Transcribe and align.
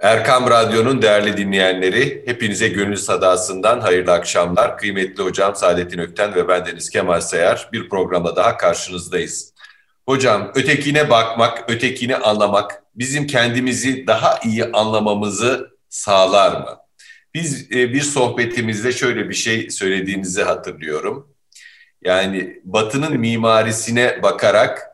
Erkam 0.00 0.50
Radyo'nun 0.50 1.02
değerli 1.02 1.36
dinleyenleri, 1.36 2.22
hepinize 2.26 2.68
gönül 2.68 2.96
sadasından 2.96 3.80
hayırlı 3.80 4.12
akşamlar. 4.12 4.78
Kıymetli 4.78 5.22
hocam 5.22 5.56
Saadettin 5.56 5.98
Ökten 5.98 6.34
ve 6.34 6.48
ben 6.48 6.66
Deniz 6.66 6.90
Kemal 6.90 7.20
Sayar 7.20 7.68
bir 7.72 7.88
programda 7.88 8.36
daha 8.36 8.56
karşınızdayız. 8.56 9.52
Hocam 10.06 10.52
ötekine 10.54 11.10
bakmak, 11.10 11.70
ötekini 11.70 12.16
anlamak 12.16 12.82
bizim 12.94 13.26
kendimizi 13.26 14.06
daha 14.06 14.38
iyi 14.44 14.64
anlamamızı 14.64 15.70
sağlar 15.88 16.60
mı? 16.60 16.78
Biz 17.34 17.72
e, 17.72 17.92
bir 17.92 18.00
sohbetimizde 18.00 18.92
şöyle 18.92 19.28
bir 19.28 19.34
şey 19.34 19.70
söylediğinizi 19.70 20.42
hatırlıyorum. 20.42 21.34
Yani 22.04 22.60
Batı'nın 22.64 23.18
mimarisine 23.18 24.22
bakarak 24.22 24.87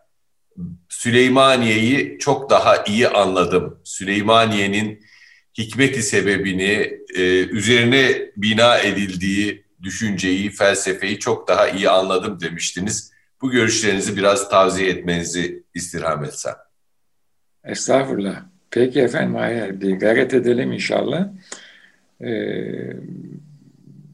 Süleymaniye'yi 0.95 2.19
çok 2.19 2.51
daha 2.51 2.85
iyi 2.85 3.09
anladım. 3.09 3.79
Süleymaniye'nin 3.85 5.05
hikmeti 5.59 6.03
sebebini, 6.03 7.01
e, 7.15 7.23
üzerine 7.47 8.31
bina 8.37 8.79
edildiği 8.79 9.65
düşünceyi, 9.83 10.51
felsefeyi 10.51 11.19
çok 11.19 11.49
daha 11.49 11.69
iyi 11.69 11.91
anladım 11.91 12.41
demiştiniz. 12.41 13.13
Bu 13.43 13.51
görüşlerinizi 13.51 14.17
biraz 14.17 14.49
tavsiye 14.49 14.91
etmenizi 14.91 15.63
istirham 15.75 16.25
etsem. 16.25 16.55
Estağfurullah. 17.65 18.43
Peki 18.71 19.01
efendim, 19.01 19.35
hayır, 19.35 19.81
bir 19.81 19.93
gayret 19.93 20.35
edelim 20.35 20.73
inşallah. 20.73 21.29
Ee, 22.21 22.93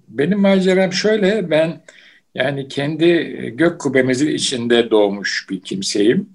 benim 0.09 0.41
maceram 0.41 0.93
şöyle, 0.93 1.51
ben 1.51 1.81
yani 2.35 2.69
kendi 2.69 3.07
gök 3.57 3.81
kubbemizin 3.81 4.29
içinde 4.29 4.91
doğmuş 4.91 5.47
bir 5.51 5.61
kimseyim. 5.61 6.29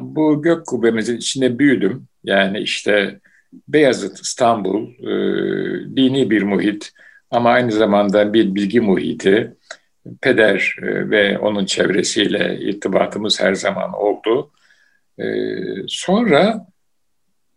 Bu 0.00 0.42
gök 0.42 0.66
kubbemizin 0.66 1.16
içinde 1.16 1.58
büyüdüm. 1.58 2.08
Yani 2.24 2.58
işte 2.58 3.20
Beyazıt, 3.68 4.20
İstanbul, 4.20 4.88
e, 4.88 5.96
dini 5.96 6.30
bir 6.30 6.42
muhit 6.42 6.90
ama 7.30 7.50
aynı 7.50 7.72
zamanda 7.72 8.32
bir 8.32 8.54
bilgi 8.54 8.80
muhiti. 8.80 9.56
Peder 10.20 10.76
e, 10.82 11.10
ve 11.10 11.38
onun 11.38 11.64
çevresiyle 11.64 12.58
irtibatımız 12.60 13.40
her 13.40 13.54
zaman 13.54 13.92
oldu. 13.92 14.50
E, 15.18 15.24
sonra 15.88 16.66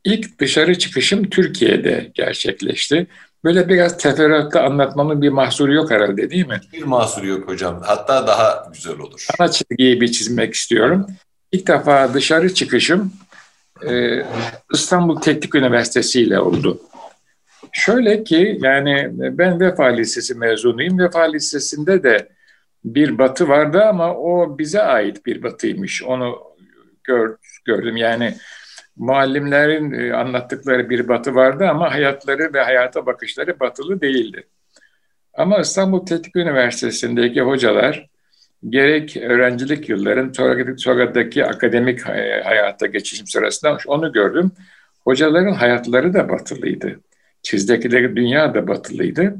ilk 0.04 0.40
dışarı 0.40 0.78
çıkışım 0.78 1.30
Türkiye'de 1.30 2.12
gerçekleşti. 2.14 3.08
Böyle 3.44 3.70
biraz 3.70 3.98
teferruatlı 3.98 4.62
anlatmamın 4.62 5.22
bir 5.22 5.30
mahsuru 5.30 5.74
yok 5.74 5.92
herhalde 5.92 6.30
değil 6.30 6.48
mi? 6.48 6.62
Bir 6.74 6.84
mahsuru 6.84 7.28
yok 7.28 7.48
hocam. 7.48 7.82
Hatta 7.84 8.28
daha 8.28 8.72
güzel 8.74 9.00
olur. 9.00 9.28
Ana 9.40 9.52
çizgiyi 9.52 10.02
bir 10.02 10.12
çizmek 10.12 10.54
istiyorum. 10.54 11.08
İlk 11.54 11.68
defa 11.68 12.14
dışarı 12.14 12.54
çıkışım 12.54 13.14
e, 13.90 14.24
İstanbul 14.74 15.22
Teknik 15.22 15.56
Üniversitesi 15.56 16.22
ile 16.22 16.40
oldu. 16.40 16.82
Şöyle 17.72 18.24
ki 18.24 18.58
yani 18.62 19.10
ben 19.14 19.60
Vefa 19.60 19.86
Lisesi 19.86 20.36
mezunuyum. 20.36 21.00
Vefa 21.00 21.22
Lisesi'nde 21.22 22.04
de 22.04 22.30
bir 22.86 23.18
batı 23.18 23.48
vardı 23.48 23.84
ama 23.84 24.16
o 24.16 24.58
bize 24.58 24.82
ait 24.82 25.26
bir 25.26 25.44
batıymış. 25.44 26.04
Onu 26.04 26.38
gör, 27.04 27.36
gördüm 27.66 27.98
yani 27.98 28.36
muallimlerin 28.96 29.92
e, 29.92 30.14
anlattıkları 30.14 30.90
bir 30.90 31.08
batı 31.08 31.36
vardı 31.36 31.68
ama 31.70 31.92
hayatları 31.92 32.54
ve 32.54 32.62
hayata 32.62 33.06
bakışları 33.06 33.60
batılı 33.60 34.02
değildi. 34.02 34.48
Ama 35.34 35.60
İstanbul 35.60 36.06
Teknik 36.06 36.36
Üniversitesi'ndeki 36.36 37.42
hocalar 37.42 38.13
gerek 38.70 39.18
öğrencilik 39.18 39.90
yılların 39.90 40.32
sonraki 40.78 41.46
akademik 41.46 42.02
hayata 42.46 42.86
geçişim 42.86 43.28
sırasında 43.28 43.78
onu 43.88 44.12
gördüm. 44.12 44.52
Hocaların 45.04 45.54
hayatları 45.54 46.14
da 46.14 46.30
batılıydı. 46.30 47.00
Çizdekleri 47.44 48.16
dünya 48.16 48.54
da 48.54 48.68
batılıydı. 48.68 49.36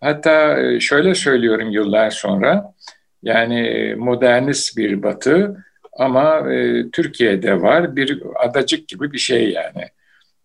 Hatta 0.00 0.60
e, 0.60 0.80
şöyle 0.80 1.14
söylüyorum 1.14 1.70
yıllar 1.70 2.10
sonra, 2.10 2.74
yani 3.22 3.94
modernist 3.98 4.76
bir 4.76 5.02
batı 5.02 5.64
ama 5.98 6.52
e, 6.52 6.90
Türkiye'de 6.90 7.62
var 7.62 7.96
bir 7.96 8.22
adacık 8.36 8.88
gibi 8.88 9.12
bir 9.12 9.18
şey 9.18 9.50
yani. 9.50 9.84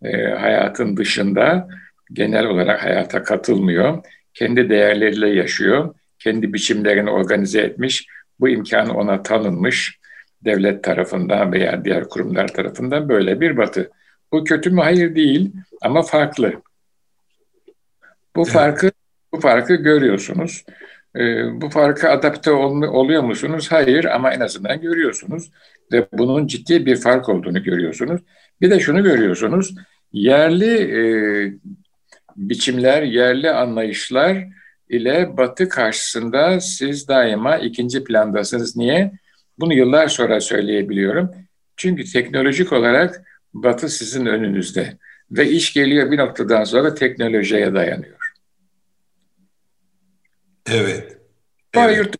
E, 0.03 0.27
hayatın 0.27 0.97
dışında 0.97 1.67
genel 2.13 2.45
olarak 2.45 2.83
hayata 2.83 3.23
katılmıyor. 3.23 4.03
Kendi 4.33 4.69
değerleriyle 4.69 5.29
yaşıyor. 5.29 5.95
Kendi 6.19 6.53
biçimlerini 6.53 7.09
organize 7.09 7.61
etmiş. 7.61 8.07
Bu 8.39 8.49
imkan 8.49 8.89
ona 8.89 9.23
tanınmış. 9.23 9.99
Devlet 10.45 10.83
tarafından 10.83 11.51
veya 11.51 11.85
diğer 11.85 12.09
kurumlar 12.09 12.47
tarafından 12.47 13.09
böyle 13.09 13.41
bir 13.41 13.57
batı. 13.57 13.91
Bu 14.31 14.43
kötü 14.43 14.69
mü? 14.69 14.81
Hayır 14.81 15.15
değil 15.15 15.53
ama 15.81 16.01
farklı. 16.01 16.53
Bu 18.35 18.45
farkı 18.45 18.91
bu 19.33 19.39
farkı 19.39 19.75
görüyorsunuz. 19.75 20.63
Ee, 21.15 21.61
bu 21.61 21.69
farkı 21.69 22.09
adapte 22.09 22.51
ol, 22.51 22.81
oluyor 22.81 23.23
musunuz? 23.23 23.67
Hayır 23.71 24.05
ama 24.05 24.33
en 24.33 24.39
azından 24.39 24.81
görüyorsunuz 24.81 25.51
ve 25.91 26.07
bunun 26.13 26.47
ciddi 26.47 26.85
bir 26.85 26.95
fark 26.95 27.29
olduğunu 27.29 27.63
görüyorsunuz. 27.63 28.21
Bir 28.61 28.71
de 28.71 28.79
şunu 28.79 29.03
görüyorsunuz, 29.03 29.75
yerli 30.11 30.73
e, 30.75 31.01
biçimler, 32.37 33.03
yerli 33.03 33.51
anlayışlar 33.51 34.47
ile 34.89 35.37
Batı 35.37 35.69
karşısında 35.69 36.59
siz 36.59 37.07
daima 37.07 37.57
ikinci 37.57 38.03
plandasınız. 38.03 38.75
Niye? 38.77 39.11
Bunu 39.59 39.73
yıllar 39.73 40.07
sonra 40.07 40.41
söyleyebiliyorum. 40.41 41.31
Çünkü 41.77 42.11
teknolojik 42.11 42.73
olarak 42.73 43.21
Batı 43.53 43.89
sizin 43.89 44.25
önünüzde 44.25 44.97
ve 45.31 45.49
iş 45.49 45.73
geliyor 45.73 46.11
bir 46.11 46.17
noktadan 46.17 46.63
sonra 46.63 46.93
teknolojiye 46.93 47.73
dayanıyor. 47.73 48.33
Evet. 50.71 51.17
Sonra 51.73 51.91
evet. 51.91 51.97
Yurt, 51.97 52.15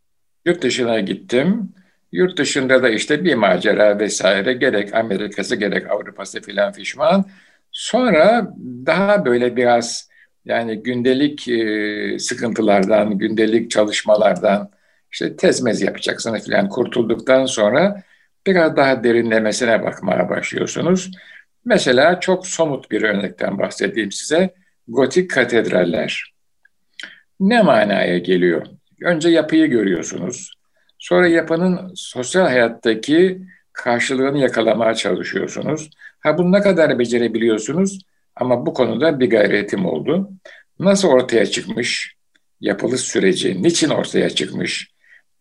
yurt 0.45 0.61
dışına 0.61 0.99
gittim. 0.99 1.73
Yurt 2.11 2.37
dışında 2.37 2.83
da 2.83 2.89
işte 2.89 3.23
bir 3.23 3.35
macera 3.35 3.99
vesaire 3.99 4.53
gerek 4.53 4.93
Amerika'sı 4.95 5.55
gerek 5.55 5.91
Avrupa'sı 5.91 6.41
filan 6.41 6.71
fişman. 6.71 7.25
Sonra 7.71 8.53
daha 8.85 9.25
böyle 9.25 9.55
biraz 9.55 10.09
yani 10.47 10.83
gündelik 10.83 11.47
e, 11.47 12.19
sıkıntılardan, 12.19 13.17
gündelik 13.17 13.71
çalışmalardan 13.71 14.71
işte 15.11 15.35
tezmez 15.35 15.81
yapacaksınız 15.81 16.45
filan 16.45 16.69
kurtulduktan 16.69 17.45
sonra 17.45 18.03
biraz 18.47 18.75
daha 18.75 19.03
derinlemesine 19.03 19.83
bakmaya 19.83 20.29
başlıyorsunuz. 20.29 21.11
Mesela 21.65 22.19
çok 22.19 22.47
somut 22.47 22.91
bir 22.91 23.01
örnekten 23.01 23.59
bahsedeyim 23.59 24.11
size. 24.11 24.53
Gotik 24.87 25.31
katedraller 25.31 26.33
ne 27.39 27.61
manaya 27.61 28.17
geliyor? 28.17 28.65
Önce 29.01 29.29
yapıyı 29.29 29.67
görüyorsunuz. 29.67 30.53
Sonra 30.99 31.27
yapının 31.27 31.91
sosyal 31.95 32.43
hayattaki 32.43 33.41
karşılığını 33.73 34.37
yakalamaya 34.37 34.93
çalışıyorsunuz. 34.95 35.89
Ha 36.19 36.37
bunu 36.37 36.51
ne 36.51 36.61
kadar 36.61 36.99
becerebiliyorsunuz? 36.99 37.99
Ama 38.39 38.65
bu 38.65 38.73
konuda 38.73 39.19
bir 39.19 39.29
gayretim 39.29 39.85
oldu. 39.85 40.29
Nasıl 40.79 41.07
ortaya 41.07 41.45
çıkmış? 41.45 42.15
Yapılış 42.61 43.01
süreci 43.01 43.63
niçin 43.63 43.89
ortaya 43.89 44.29
çıkmış? 44.29 44.91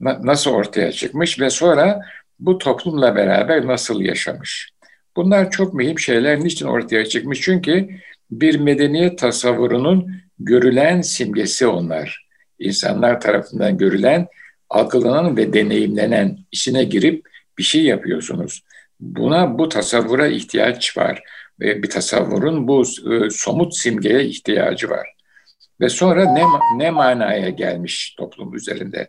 Na, 0.00 0.20
nasıl 0.22 0.50
ortaya 0.50 0.92
çıkmış 0.92 1.40
ve 1.40 1.50
sonra 1.50 2.00
bu 2.38 2.58
toplumla 2.58 3.16
beraber 3.16 3.66
nasıl 3.66 4.00
yaşamış? 4.00 4.70
Bunlar 5.16 5.50
çok 5.50 5.74
mühim 5.74 5.98
şeyler. 5.98 6.40
Niçin 6.40 6.66
ortaya 6.66 7.04
çıkmış? 7.04 7.40
Çünkü 7.40 7.88
bir 8.30 8.60
medeniyet 8.60 9.18
tasavvurunun 9.18 10.12
görülen 10.38 11.00
simgesi 11.00 11.66
onlar. 11.66 12.26
İnsanlar 12.58 13.20
tarafından 13.20 13.78
görülen, 13.78 14.26
algılanan 14.70 15.36
ve 15.36 15.52
deneyimlenen 15.52 16.38
işine 16.52 16.84
girip 16.84 17.28
bir 17.58 17.62
şey 17.62 17.84
yapıyorsunuz. 17.84 18.62
Buna 19.00 19.58
bu 19.58 19.68
tasavvura 19.68 20.26
ihtiyaç 20.26 20.96
var 20.96 21.22
bir 21.60 21.90
tasavvurun 21.90 22.68
bu 22.68 22.82
e, 22.82 23.30
somut 23.30 23.76
simgeye 23.76 24.24
ihtiyacı 24.24 24.90
var. 24.90 25.08
Ve 25.80 25.88
sonra 25.88 26.32
ne 26.32 26.42
ne 26.76 26.90
manaya 26.90 27.50
gelmiş 27.50 28.14
toplum 28.18 28.54
üzerinde? 28.54 29.08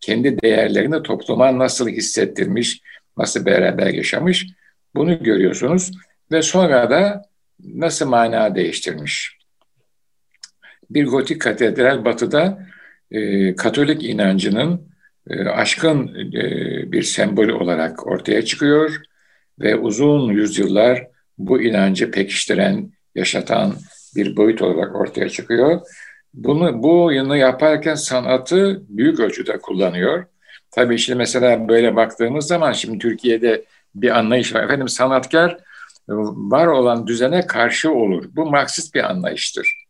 Kendi 0.00 0.42
değerlerini 0.42 1.02
topluma 1.02 1.58
nasıl 1.58 1.88
hissettirmiş, 1.88 2.80
nasıl 3.16 3.46
beraber 3.46 3.86
yaşamış 3.86 4.46
bunu 4.94 5.22
görüyorsunuz 5.22 5.90
ve 6.32 6.42
sonra 6.42 6.90
da 6.90 7.22
nasıl 7.58 8.08
mana 8.08 8.54
değiştirmiş 8.54 9.38
bir 10.90 11.06
gotik 11.06 11.40
katedral 11.40 12.04
batıda 12.04 12.66
e, 13.10 13.54
Katolik 13.56 14.04
inancının 14.04 14.88
e, 15.30 15.44
aşkın 15.44 16.08
e, 16.34 16.92
bir 16.92 17.02
sembol 17.02 17.48
olarak 17.48 18.06
ortaya 18.06 18.44
çıkıyor 18.44 18.96
ve 19.58 19.76
uzun 19.76 20.32
yüzyıllar 20.32 21.06
bu 21.38 21.62
inancı 21.62 22.10
pekiştiren, 22.10 22.92
yaşatan 23.14 23.74
bir 24.16 24.36
boyut 24.36 24.62
olarak 24.62 24.96
ortaya 24.96 25.28
çıkıyor. 25.28 25.80
Bunu 26.34 26.82
bu 26.82 27.12
yanı 27.12 27.38
yaparken 27.38 27.94
sanatı 27.94 28.82
büyük 28.88 29.20
ölçüde 29.20 29.58
kullanıyor. 29.58 30.24
Tabii 30.70 30.98
şimdi 30.98 31.18
mesela 31.18 31.68
böyle 31.68 31.96
baktığımız 31.96 32.46
zaman 32.46 32.72
şimdi 32.72 32.98
Türkiye'de 32.98 33.64
bir 33.94 34.18
anlayış 34.18 34.54
var. 34.54 34.64
Efendim 34.64 34.88
sanatkar 34.88 35.58
var 36.08 36.66
olan 36.66 37.06
düzene 37.06 37.46
karşı 37.46 37.92
olur. 37.92 38.24
Bu 38.36 38.46
Marksist 38.46 38.94
bir 38.94 39.10
anlayıştır. 39.10 39.84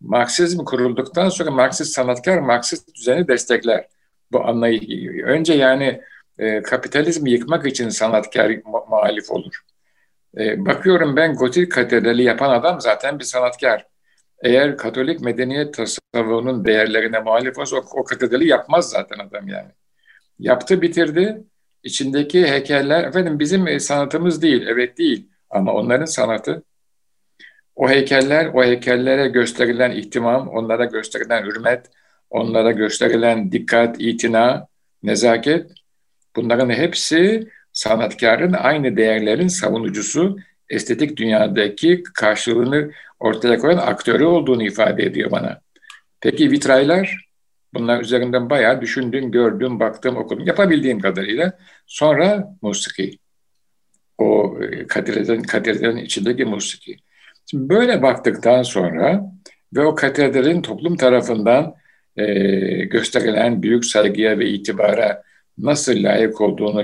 Marksizm 0.00 0.64
kurulduktan 0.64 1.28
sonra 1.28 1.50
Marksist 1.50 1.94
sanatkar 1.94 2.38
Marksist 2.38 2.94
düzeni 2.94 3.28
destekler. 3.28 3.86
Bu 4.32 4.44
anlayış 4.44 4.82
önce 5.24 5.54
yani 5.54 6.00
e, 6.38 6.62
kapitalizmi 6.62 7.30
yıkmak 7.30 7.66
için 7.66 7.88
sanatkar 7.88 8.52
muhalif 8.64 9.30
olur. 9.30 9.60
E, 10.38 10.66
bakıyorum 10.66 11.16
ben 11.16 11.34
gotik 11.34 11.72
katedrali 11.72 12.22
yapan 12.22 12.50
adam 12.50 12.80
zaten 12.80 13.18
bir 13.18 13.24
sanatkar. 13.24 13.86
Eğer 14.42 14.76
Katolik 14.76 15.20
medeniyet 15.20 15.74
tasavvunun 15.74 16.64
değerlerine 16.64 17.20
muhalif 17.20 17.58
olsa 17.58 17.76
o, 17.76 17.84
o 17.92 18.04
katedrali 18.04 18.48
yapmaz 18.48 18.90
zaten 18.90 19.18
adam 19.18 19.48
yani. 19.48 19.70
Yaptı 20.38 20.82
bitirdi. 20.82 21.44
İçindeki 21.82 22.46
heykeller 22.46 23.04
efendim 23.04 23.38
bizim 23.38 23.66
e, 23.66 23.80
sanatımız 23.80 24.42
değil, 24.42 24.66
evet 24.68 24.98
değil 24.98 25.28
ama 25.50 25.72
onların 25.72 26.04
sanatı. 26.04 26.62
O 27.76 27.88
heykeller, 27.90 28.46
o 28.54 28.64
heykellere 28.64 29.28
gösterilen 29.28 29.90
ihtimam, 29.90 30.48
onlara 30.48 30.84
gösterilen 30.84 31.44
hürmet, 31.44 31.90
onlara 32.30 32.70
gösterilen 32.70 33.52
dikkat, 33.52 33.96
itina, 34.00 34.66
nezaket 35.02 35.70
bunların 36.36 36.70
hepsi 36.70 37.48
sanatkarın 37.72 38.52
aynı 38.52 38.96
değerlerin 38.96 39.48
savunucusu, 39.48 40.36
estetik 40.68 41.16
dünyadaki 41.16 42.02
karşılığını 42.14 42.90
ortaya 43.20 43.58
koyan 43.58 43.78
aktörü 43.78 44.24
olduğunu 44.24 44.62
ifade 44.62 45.02
ediyor 45.02 45.30
bana. 45.30 45.60
Peki 46.20 46.50
vitraylar? 46.50 47.30
Bunlar 47.74 48.00
üzerinden 48.00 48.50
bayağı 48.50 48.80
düşündüm, 48.80 49.30
gördüm, 49.30 49.80
baktım, 49.80 50.16
okudum. 50.16 50.46
Yapabildiğim 50.46 51.00
kadarıyla. 51.00 51.58
Sonra 51.86 52.48
musiki. 52.62 53.18
O 54.18 54.58
e, 54.62 54.86
katedralin, 54.86 55.42
katedralin 55.42 55.96
içindeki 55.96 56.44
musiki. 56.44 56.96
Şimdi 57.50 57.68
böyle 57.68 58.02
baktıktan 58.02 58.62
sonra 58.62 59.22
ve 59.76 59.80
o 59.80 59.94
katedralin 59.94 60.62
toplum 60.62 60.96
tarafından 60.96 61.74
e, 62.16 62.24
gösterilen 62.84 63.62
büyük 63.62 63.84
saygıya 63.84 64.38
ve 64.38 64.48
itibara 64.48 65.22
nasıl 65.58 66.02
layık 66.02 66.40
olduğunu 66.40 66.82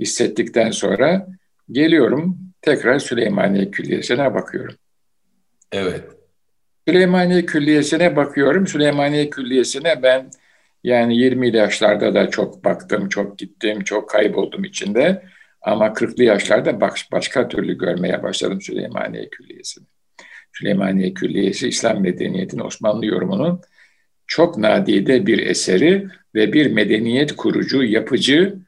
hissettikten 0.00 0.70
sonra 0.70 1.26
geliyorum 1.70 2.38
tekrar 2.62 2.98
Süleymaniye 2.98 3.70
Külliyesi'ne 3.70 4.34
bakıyorum. 4.34 4.74
Evet. 5.72 6.04
Süleymaniye 6.88 7.46
Külliyesi'ne 7.46 8.16
bakıyorum. 8.16 8.66
Süleymaniye 8.66 9.30
Külliyesi'ne 9.30 10.02
ben 10.02 10.30
yani 10.84 11.16
20'li 11.16 11.56
yaşlarda 11.56 12.14
da 12.14 12.30
çok 12.30 12.64
baktım, 12.64 13.08
çok 13.08 13.38
gittim, 13.38 13.84
çok 13.84 14.10
kayboldum 14.10 14.64
içinde. 14.64 15.22
Ama 15.62 15.86
40'lı 15.86 16.24
yaşlarda 16.24 16.80
başka 17.12 17.48
türlü 17.48 17.78
görmeye 17.78 18.22
başladım 18.22 18.60
Süleymaniye 18.60 19.28
Külliyesi'ni. 19.30 19.86
Süleymaniye 20.52 21.14
Külliyesi 21.14 21.68
İslam 21.68 22.02
medeniyetinin 22.02 22.64
Osmanlı 22.64 23.06
yorumunun 23.06 23.60
çok 24.26 24.58
nadide 24.58 25.26
bir 25.26 25.38
eseri 25.38 26.08
ve 26.34 26.52
bir 26.52 26.72
medeniyet 26.72 27.36
kurucu, 27.36 27.82
yapıcı, 27.82 28.58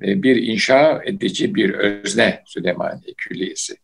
bir 0.00 0.36
inşa 0.36 1.02
edici 1.04 1.54
bir 1.54 1.70
özne 1.70 2.42
Süleymaniye 2.46 3.14
Külliyesi. 3.16 3.76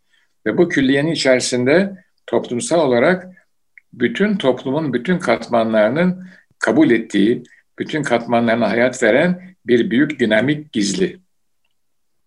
Ve 0.46 0.58
bu 0.58 0.68
külliyenin 0.68 1.12
içerisinde 1.12 2.04
toplumsal 2.26 2.88
olarak 2.88 3.26
bütün 3.92 4.36
toplumun 4.36 4.92
bütün 4.92 5.18
katmanlarının 5.18 6.26
kabul 6.58 6.90
ettiği, 6.90 7.42
bütün 7.78 8.02
katmanlarına 8.02 8.70
hayat 8.70 9.02
veren 9.02 9.56
bir 9.66 9.90
büyük 9.90 10.20
dinamik 10.20 10.72
gizli. 10.72 11.18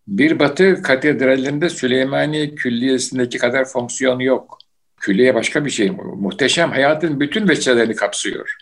Bir 0.08 0.40
batı 0.40 0.82
katedralinde 0.82 1.70
Süleymaniye 1.70 2.56
Külliyesi'ndeki 2.56 3.38
kadar 3.38 3.66
fonksiyon 3.66 4.20
yok. 4.20 4.58
Külliye 5.02 5.36
başka 5.36 5.66
bir 5.66 5.70
şey. 5.70 5.90
Muhteşem 5.92 6.72
hayatın 6.72 7.20
bütün 7.20 7.48
veçelerini 7.48 7.96
kapsıyor. 7.96 8.56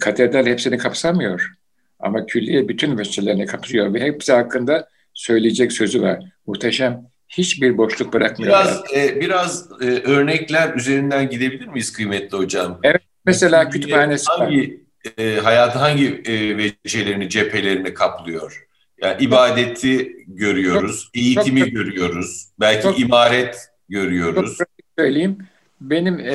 Katedral 0.00 0.46
hepsini 0.46 0.78
kapsamıyor. 0.78 1.54
Ama 2.00 2.26
külliye 2.26 2.68
bütün 2.68 2.98
veçelerini 2.98 3.46
kapsıyor 3.46 3.94
ve 3.94 4.00
hepsi 4.00 4.32
hakkında 4.32 4.88
söyleyecek 5.14 5.72
sözü 5.72 6.02
var. 6.02 6.24
Muhteşem. 6.46 7.06
Hiçbir 7.28 7.78
boşluk 7.78 8.12
bırakmıyor. 8.12 8.52
Biraz, 8.52 8.82
e, 8.96 9.20
biraz 9.20 9.68
e, 9.80 9.84
örnekler 9.84 10.74
üzerinden 10.74 11.30
gidebilir 11.30 11.66
miyiz 11.66 11.92
kıymetli 11.92 12.38
hocam? 12.38 12.80
Evet. 12.82 13.02
Mesela 13.24 13.68
kütüphanesi 13.68 14.26
hangi, 14.28 14.84
E, 15.18 15.36
hayatı 15.36 15.78
hangi 15.78 16.22
e, 16.26 16.56
vecelerini, 16.56 17.28
cephelerini 17.28 17.94
kaplıyor? 17.94 18.66
Yani 19.02 19.22
ibadeti 19.22 20.16
görüyoruz, 20.26 21.04
çok, 21.04 21.16
eğitimi 21.16 21.60
çok, 21.60 21.70
görüyoruz, 21.70 22.48
belki 22.60 22.82
çok, 22.82 23.00
imaret 23.00 23.56
görüyoruz. 23.88 24.56
Çok 24.58 24.68
söyleyeyim. 24.98 25.38
Benim 25.80 26.20
e, 26.20 26.34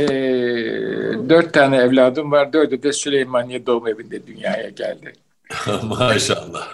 dört 1.29 1.53
tane 1.53 1.77
evladım 1.77 2.31
var. 2.31 2.53
Dördü 2.53 2.83
de 2.83 2.93
Süleymaniye 2.93 3.65
Doğum 3.65 3.87
Evi'nde 3.87 4.27
dünyaya 4.27 4.69
geldi. 4.69 5.13
Maşallah. 5.83 6.67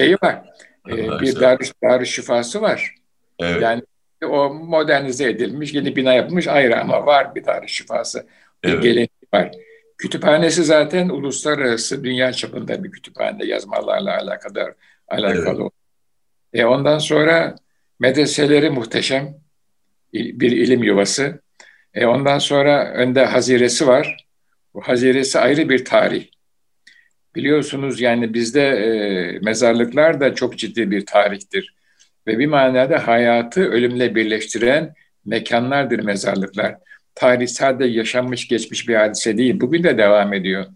Şeyi 0.00 0.14
var. 0.14 0.44
E, 0.88 0.96
bir 0.96 1.40
dar, 1.40 1.58
dar 1.82 2.04
şifası 2.04 2.62
var. 2.62 2.94
Evet. 3.38 3.62
Yani 3.62 3.82
o 4.24 4.54
modernize 4.54 5.30
edilmiş, 5.30 5.74
yeni 5.74 5.96
bina 5.96 6.14
yapılmış 6.14 6.48
ayrı 6.48 6.80
ama 6.80 7.06
var 7.06 7.34
bir 7.34 7.44
dar 7.44 7.66
şifası. 7.66 8.26
Bir 8.64 8.68
evet. 8.68 8.82
geleneği 8.82 9.08
var. 9.34 9.50
Kütüphanesi 9.98 10.64
zaten 10.64 11.08
uluslararası 11.08 12.04
dünya 12.04 12.32
çapında 12.32 12.84
bir 12.84 12.90
kütüphane 12.90 13.44
yazmalarla 13.44 14.16
alakadar 14.16 14.74
alakalı. 15.08 15.60
Evet. 15.60 15.72
E 16.52 16.66
ondan 16.66 16.98
sonra 16.98 17.56
medreseleri 18.00 18.70
muhteşem 18.70 19.34
bir 20.12 20.52
ilim 20.52 20.82
yuvası. 20.82 21.40
E 21.94 22.06
ondan 22.06 22.38
sonra 22.38 22.92
önde 22.92 23.24
haziresi 23.24 23.86
var. 23.86 24.26
Bu 24.74 24.80
haziresi 24.80 25.38
ayrı 25.38 25.68
bir 25.68 25.84
tarih. 25.84 26.26
Biliyorsunuz 27.36 28.00
yani 28.00 28.34
bizde 28.34 28.62
e, 28.62 29.38
mezarlıklar 29.38 30.20
da 30.20 30.34
çok 30.34 30.58
ciddi 30.58 30.90
bir 30.90 31.06
tarihtir. 31.06 31.74
Ve 32.26 32.38
bir 32.38 32.46
manada 32.46 33.06
hayatı 33.06 33.60
ölümle 33.64 34.14
birleştiren 34.14 34.94
mekanlardır 35.24 36.00
mezarlıklar. 36.00 36.76
Tarih 37.14 37.46
sadece 37.46 37.98
yaşanmış 37.98 38.48
geçmiş 38.48 38.88
bir 38.88 38.94
hadise 38.94 39.38
değil. 39.38 39.60
Bugün 39.60 39.82
de 39.82 39.98
devam 39.98 40.32
ediyor. 40.32 40.66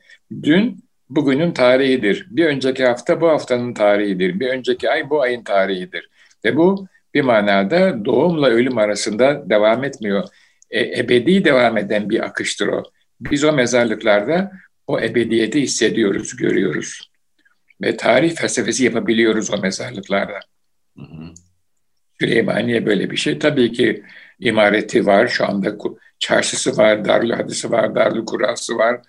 Dün 0.43 0.85
bugünün 1.11 1.53
tarihidir. 1.53 2.27
Bir 2.31 2.47
önceki 2.47 2.87
hafta 2.87 3.21
bu 3.21 3.29
haftanın 3.29 3.75
tarihidir. 3.75 4.41
Bir 4.41 4.49
önceki 4.49 4.91
ay 4.91 5.11
bu 5.11 5.23
ayın 5.23 5.45
tarihidir. 5.45 6.09
Ve 6.45 6.57
bu 6.57 6.87
bir 7.15 7.23
manada 7.23 8.05
doğumla 8.05 8.49
ölüm 8.49 8.79
arasında 8.79 9.51
devam 9.51 9.85
etmiyor. 9.85 10.25
E, 10.71 11.01
ebedi 11.01 11.45
devam 11.45 11.79
eden 11.79 12.11
bir 12.11 12.25
akıştır 12.25 12.69
o. 12.69 12.83
Biz 13.21 13.45
o 13.45 13.53
mezarlıklarda 13.53 14.53
o 14.91 15.01
ebediyeti 15.01 15.61
hissediyoruz, 15.61 16.37
görüyoruz. 16.37 17.11
Ve 17.83 17.97
tarih 17.97 18.35
felsefesi 18.37 18.85
yapabiliyoruz 18.85 19.51
o 19.51 19.59
mezarlıklarda. 19.59 20.41
Hı 20.99 21.03
hı. 21.03 21.35
Süleymaniye 22.21 22.87
böyle 22.87 23.11
bir 23.11 23.17
şey. 23.17 23.39
Tabii 23.39 23.73
ki 23.73 24.03
imareti 24.41 25.07
var, 25.07 25.29
şu 25.29 25.47
anda 25.47 25.77
çarşısı 26.19 26.77
var, 26.77 27.05
Darül 27.05 27.31
Hadisi 27.31 27.71
var, 27.71 27.95
Darül 27.95 28.25
Kurası 28.25 28.79
var 28.79 29.01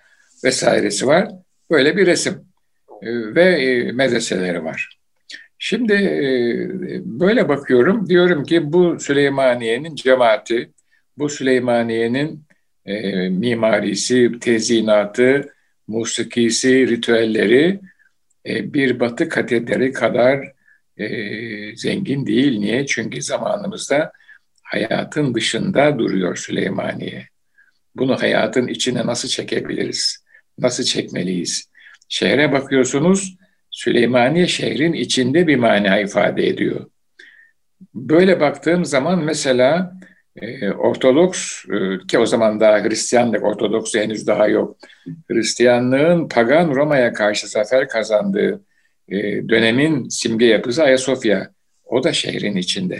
vesairesi 0.43 1.07
var. 1.07 1.29
Böyle 1.71 1.97
bir 1.97 2.05
resim 2.05 2.33
e, 3.01 3.35
ve 3.35 3.43
e, 3.43 3.91
medreseleri 3.91 4.63
var. 4.63 4.97
Şimdi 5.57 5.93
e, 5.93 6.23
böyle 7.05 7.49
bakıyorum, 7.49 8.09
diyorum 8.09 8.43
ki 8.43 8.73
bu 8.73 8.99
Süleymaniye'nin 8.99 9.95
cemaati, 9.95 10.71
bu 11.17 11.29
Süleymaniye'nin 11.29 12.45
mimarisi, 13.29 14.39
tezinatı, 14.39 15.53
musikisi, 15.87 16.87
ritüelleri 16.87 17.79
bir 18.45 18.99
batı 18.99 19.29
katedrali 19.29 19.93
kadar 19.93 20.51
e, 20.97 21.75
zengin 21.75 22.25
değil. 22.25 22.59
Niye? 22.59 22.85
Çünkü 22.85 23.21
zamanımızda 23.21 24.11
hayatın 24.63 25.33
dışında 25.33 25.99
duruyor 25.99 26.35
Süleymaniye. 26.35 27.27
Bunu 27.95 28.21
hayatın 28.21 28.67
içine 28.67 29.05
nasıl 29.05 29.29
çekebiliriz? 29.29 30.23
Nasıl 30.59 30.83
çekmeliyiz? 30.83 31.69
Şehre 32.09 32.51
bakıyorsunuz, 32.51 33.37
Süleymaniye 33.71 34.47
şehrin 34.47 34.93
içinde 34.93 35.47
bir 35.47 35.55
mana 35.55 35.99
ifade 35.99 36.47
ediyor. 36.47 36.89
Böyle 37.93 38.39
baktığım 38.39 38.85
zaman 38.85 39.23
mesela 39.23 39.93
e, 40.35 40.71
Ortodoks 40.71 41.65
ki 42.07 42.19
o 42.19 42.25
zaman 42.25 42.59
daha 42.59 42.83
Hristiyanlık, 42.83 43.43
Ortodoks 43.43 43.95
henüz 43.95 44.27
daha 44.27 44.47
yok. 44.47 44.77
Hristiyanlığın 45.31 46.27
pagan 46.27 46.75
Roma'ya 46.75 47.13
karşı 47.13 47.47
zafer 47.47 47.87
kazandığı 47.87 48.61
e, 49.09 49.49
dönemin 49.49 50.09
simge 50.09 50.45
yapısı 50.45 50.83
Ayasofya. 50.83 51.51
O 51.85 52.03
da 52.03 52.13
şehrin 52.13 52.55
içinde. 52.55 52.99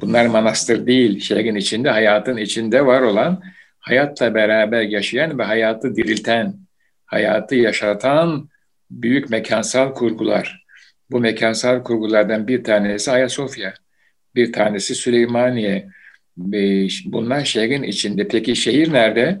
Bunlar 0.00 0.26
manastır 0.26 0.86
değil, 0.86 1.20
şehrin 1.20 1.54
içinde, 1.54 1.90
hayatın 1.90 2.36
içinde 2.36 2.86
var 2.86 3.02
olan, 3.02 3.42
hayatla 3.78 4.34
beraber 4.34 4.82
yaşayan 4.82 5.38
ve 5.38 5.42
hayatı 5.42 5.96
dirilten, 5.96 6.54
hayatı 7.06 7.54
yaşatan 7.54 8.48
büyük 8.90 9.30
mekansal 9.30 9.94
kurgular. 9.94 10.64
Bu 11.10 11.20
mekansal 11.20 11.82
kurgulardan 11.82 12.48
bir 12.48 12.64
tanesi 12.64 13.10
Ayasofya. 13.10 13.74
bir 14.34 14.52
tanesi 14.52 14.94
Süleymaniye. 14.94 15.88
Bunlar 17.04 17.44
şehrin 17.44 17.82
içinde. 17.82 18.28
Peki 18.28 18.56
şehir 18.56 18.92
nerede? 18.92 19.40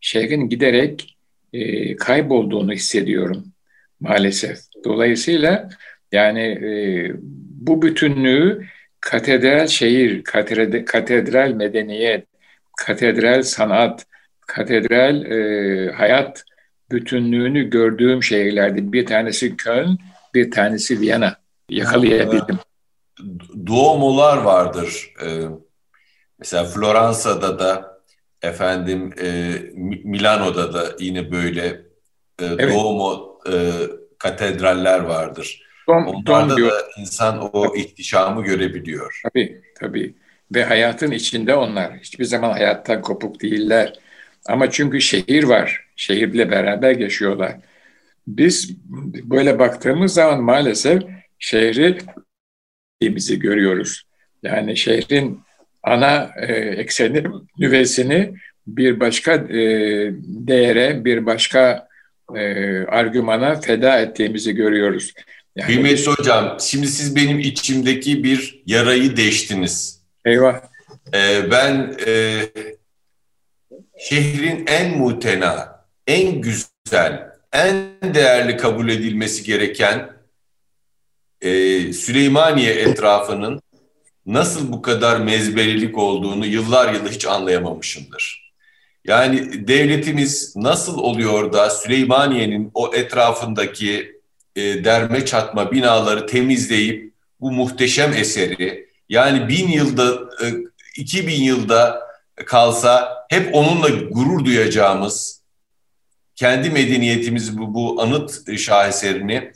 Şehrin 0.00 0.48
giderek 0.48 1.16
e, 1.52 1.96
kaybolduğunu 1.96 2.72
hissediyorum 2.72 3.44
maalesef. 4.00 4.58
Dolayısıyla 4.84 5.68
yani 6.12 6.40
e, 6.40 7.12
bu 7.66 7.82
bütünlüğü 7.82 8.66
katedral 9.00 9.66
şehir, 9.66 10.24
katedral, 10.24 10.84
katedral 10.84 11.50
medeniyet, 11.50 12.26
katedral 12.76 13.42
sanat, 13.42 14.06
katedral 14.46 15.24
e, 15.24 15.92
hayat 15.92 16.44
bütünlüğünü 16.90 17.70
gördüğüm 17.70 18.22
şehirlerdi. 18.22 18.92
Bir 18.92 19.06
tanesi 19.06 19.56
Köln, 19.56 19.98
bir 20.34 20.50
tanesi 20.50 21.00
Viyana. 21.00 21.36
Yakalayabildim. 21.68 22.58
Duomolar 23.66 24.36
vardır. 24.38 25.14
Ee, 25.22 25.26
mesela 26.44 26.64
Floransa'da 26.64 27.58
da 27.58 28.00
efendim 28.42 29.10
e, 29.22 29.54
Milano'da 30.04 30.74
da 30.74 30.96
yine 30.98 31.30
böyle 31.30 31.66
e, 32.38 32.44
evet. 32.44 32.74
Duomo 32.74 33.38
e, 33.52 33.72
katedraller 34.18 35.00
vardır. 35.00 35.62
Dom, 35.88 36.06
Onlarda 36.06 36.56
dom 36.56 36.70
da 36.70 36.72
insan 36.98 37.50
o 37.52 37.76
ihtişamı 37.76 38.44
görebiliyor. 38.44 39.20
Tabii, 39.22 39.62
tabii. 39.80 40.14
Ve 40.54 40.64
hayatın 40.64 41.10
içinde 41.10 41.54
onlar. 41.54 41.98
Hiçbir 41.98 42.24
zaman 42.24 42.50
hayattan 42.50 43.02
kopuk 43.02 43.42
değiller. 43.42 43.92
Ama 44.46 44.70
çünkü 44.70 45.00
şehir 45.00 45.44
var. 45.44 45.86
Şehirle 45.96 46.50
beraber 46.50 46.96
yaşıyorlar. 46.96 47.56
Biz 48.26 48.76
böyle 49.24 49.58
baktığımız 49.58 50.14
zaman 50.14 50.42
maalesef 50.42 51.02
şehri 51.38 51.98
bizi 53.02 53.38
görüyoruz. 53.38 54.02
Yani 54.42 54.76
şehrin 54.76 55.43
ana 55.84 56.30
e, 56.36 56.52
ekseni, 56.54 57.24
nüvesini 57.58 58.34
bir 58.66 59.00
başka 59.00 59.32
e, 59.34 59.58
değere, 60.18 61.04
bir 61.04 61.26
başka 61.26 61.88
e, 62.34 62.40
argümana 62.84 63.60
feda 63.60 63.98
ettiğimizi 63.98 64.52
görüyoruz. 64.52 65.12
Yani 65.56 65.66
Kıymetli 65.66 66.06
hocam, 66.06 66.56
şimdi 66.60 66.86
siz 66.86 67.16
benim 67.16 67.38
içimdeki 67.38 68.24
bir 68.24 68.62
yarayı 68.66 69.16
deştiniz. 69.16 70.02
Eyvah. 70.24 70.60
Ee, 71.14 71.50
ben 71.50 71.96
e, 72.06 72.42
şehrin 73.98 74.64
en 74.66 74.98
mutena, 74.98 75.84
en 76.06 76.40
güzel, 76.40 77.30
en 77.52 77.74
değerli 78.14 78.56
kabul 78.56 78.88
edilmesi 78.88 79.44
gereken 79.44 80.10
e, 81.40 81.92
Süleymaniye 81.92 82.74
etrafının 82.74 83.60
nasıl 84.26 84.72
bu 84.72 84.82
kadar 84.82 85.20
mezberilik 85.20 85.98
olduğunu 85.98 86.46
yıllar 86.46 86.94
yılı 86.94 87.08
hiç 87.08 87.26
anlayamamışımdır. 87.26 88.52
Yani 89.04 89.68
devletimiz 89.68 90.56
nasıl 90.56 90.98
oluyor 90.98 91.52
da 91.52 91.70
Süleymaniye'nin 91.70 92.70
o 92.74 92.94
etrafındaki 92.94 94.20
e, 94.56 94.84
derme 94.84 95.24
çatma 95.24 95.72
binaları 95.72 96.26
temizleyip 96.26 97.14
bu 97.40 97.52
muhteşem 97.52 98.12
eseri 98.12 98.88
yani 99.08 99.48
bin 99.48 99.68
yılda, 99.68 100.14
e, 100.14 100.46
iki 100.96 101.26
bin 101.26 101.42
yılda 101.42 102.00
kalsa 102.46 103.26
hep 103.30 103.54
onunla 103.54 103.88
gurur 103.88 104.44
duyacağımız 104.44 105.42
kendi 106.36 106.70
medeniyetimiz 106.70 107.58
bu, 107.58 107.74
bu 107.74 108.02
anıt 108.02 108.58
şaheserini 108.58 109.52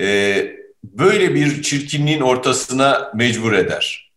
e, 0.00 0.61
böyle 0.84 1.34
bir 1.34 1.62
çirkinliğin 1.62 2.20
ortasına 2.20 3.12
mecbur 3.14 3.52
eder. 3.52 4.12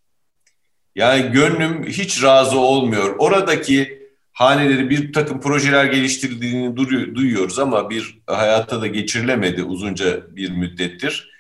Yani 0.95 1.31
gönlüm 1.31 1.87
hiç 1.87 2.23
razı 2.23 2.59
olmuyor. 2.59 3.15
Oradaki 3.19 4.05
haneleri 4.31 4.89
bir 4.89 5.13
takım 5.13 5.41
projeler 5.41 5.85
geliştirdiğini 5.85 6.77
duyuyoruz 7.15 7.59
ama 7.59 7.89
bir 7.89 8.17
hayata 8.27 8.81
da 8.81 8.87
geçirilemedi 8.87 9.63
uzunca 9.63 10.35
bir 10.35 10.51
müddettir. 10.51 11.31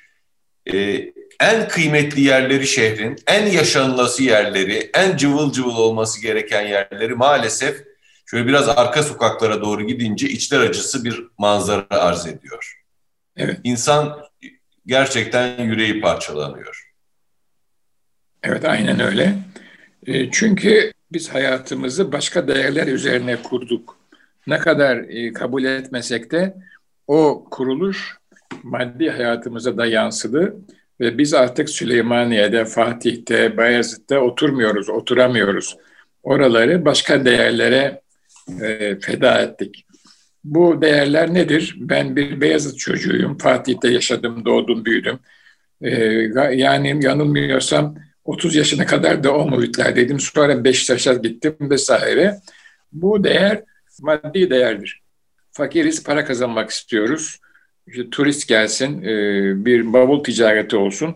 Ee, 0.73 1.13
en 1.39 1.67
kıymetli 1.67 2.21
yerleri 2.21 2.67
şehrin, 2.67 3.15
en 3.27 3.45
yaşanılası 3.45 4.23
yerleri, 4.23 4.89
en 4.93 5.17
cıvıl 5.17 5.51
cıvıl 5.51 5.75
olması 5.75 6.21
gereken 6.21 6.61
yerleri 6.61 7.15
maalesef 7.15 7.83
şöyle 8.25 8.47
biraz 8.47 8.69
arka 8.69 9.03
sokaklara 9.03 9.61
doğru 9.61 9.87
gidince 9.87 10.29
içler 10.29 10.59
acısı 10.59 11.05
bir 11.05 11.23
manzara 11.37 11.85
arz 11.89 12.27
ediyor. 12.27 12.81
Evet. 13.37 13.59
İnsan 13.63 14.24
gerçekten 14.85 15.63
yüreği 15.63 16.01
parçalanıyor. 16.01 16.91
Evet 18.43 18.65
aynen 18.65 18.99
öyle. 18.99 19.35
E, 20.07 20.31
çünkü 20.31 20.91
biz 21.11 21.29
hayatımızı 21.29 22.11
başka 22.11 22.47
değerler 22.47 22.87
üzerine 22.87 23.41
kurduk. 23.41 23.97
Ne 24.47 24.57
kadar 24.57 24.97
e, 24.97 25.33
kabul 25.33 25.63
etmesek 25.63 26.31
de 26.31 26.55
o 27.07 27.47
kuruluş 27.51 28.17
maddi 28.63 29.09
hayatımıza 29.09 29.77
da 29.77 29.85
yansıdı 29.85 30.55
ve 30.99 31.17
biz 31.17 31.33
artık 31.33 31.69
Süleymaniye'de, 31.69 32.65
Fatih'te, 32.65 33.57
Bayezid'de 33.57 34.19
oturmuyoruz, 34.19 34.89
oturamıyoruz. 34.89 35.77
Oraları 36.23 36.85
başka 36.85 37.25
değerlere 37.25 38.01
e, 38.61 38.99
feda 38.99 39.41
ettik. 39.41 39.84
Bu 40.45 40.81
değerler 40.81 41.33
nedir? 41.33 41.75
Ben 41.79 42.15
bir 42.15 42.41
Beyazıt 42.41 42.79
çocuğuyum. 42.79 43.37
Fatih'te 43.37 43.89
yaşadım, 43.89 44.45
doğdum, 44.45 44.85
büyüdüm. 44.85 45.19
E, 45.81 45.91
yani 46.53 47.05
yanılmıyorsam 47.05 47.95
30 48.25 48.55
yaşına 48.55 48.85
kadar 48.85 49.23
da 49.23 49.35
o 49.35 49.49
muhitlerdeydim. 49.49 50.19
Sonra 50.19 50.63
Beşiktaş'a 50.63 51.13
gittim 51.13 51.55
vesaire. 51.59 52.35
Bu 52.91 53.23
değer 53.23 53.63
maddi 54.01 54.49
değerdir. 54.49 55.01
Fakiriz, 55.51 56.03
para 56.03 56.25
kazanmak 56.25 56.69
istiyoruz. 56.69 57.39
İşte 57.87 58.09
turist 58.09 58.47
gelsin, 58.47 59.03
e, 59.03 59.65
bir 59.65 59.93
bavul 59.93 60.23
ticareti 60.23 60.75
olsun. 60.75 61.15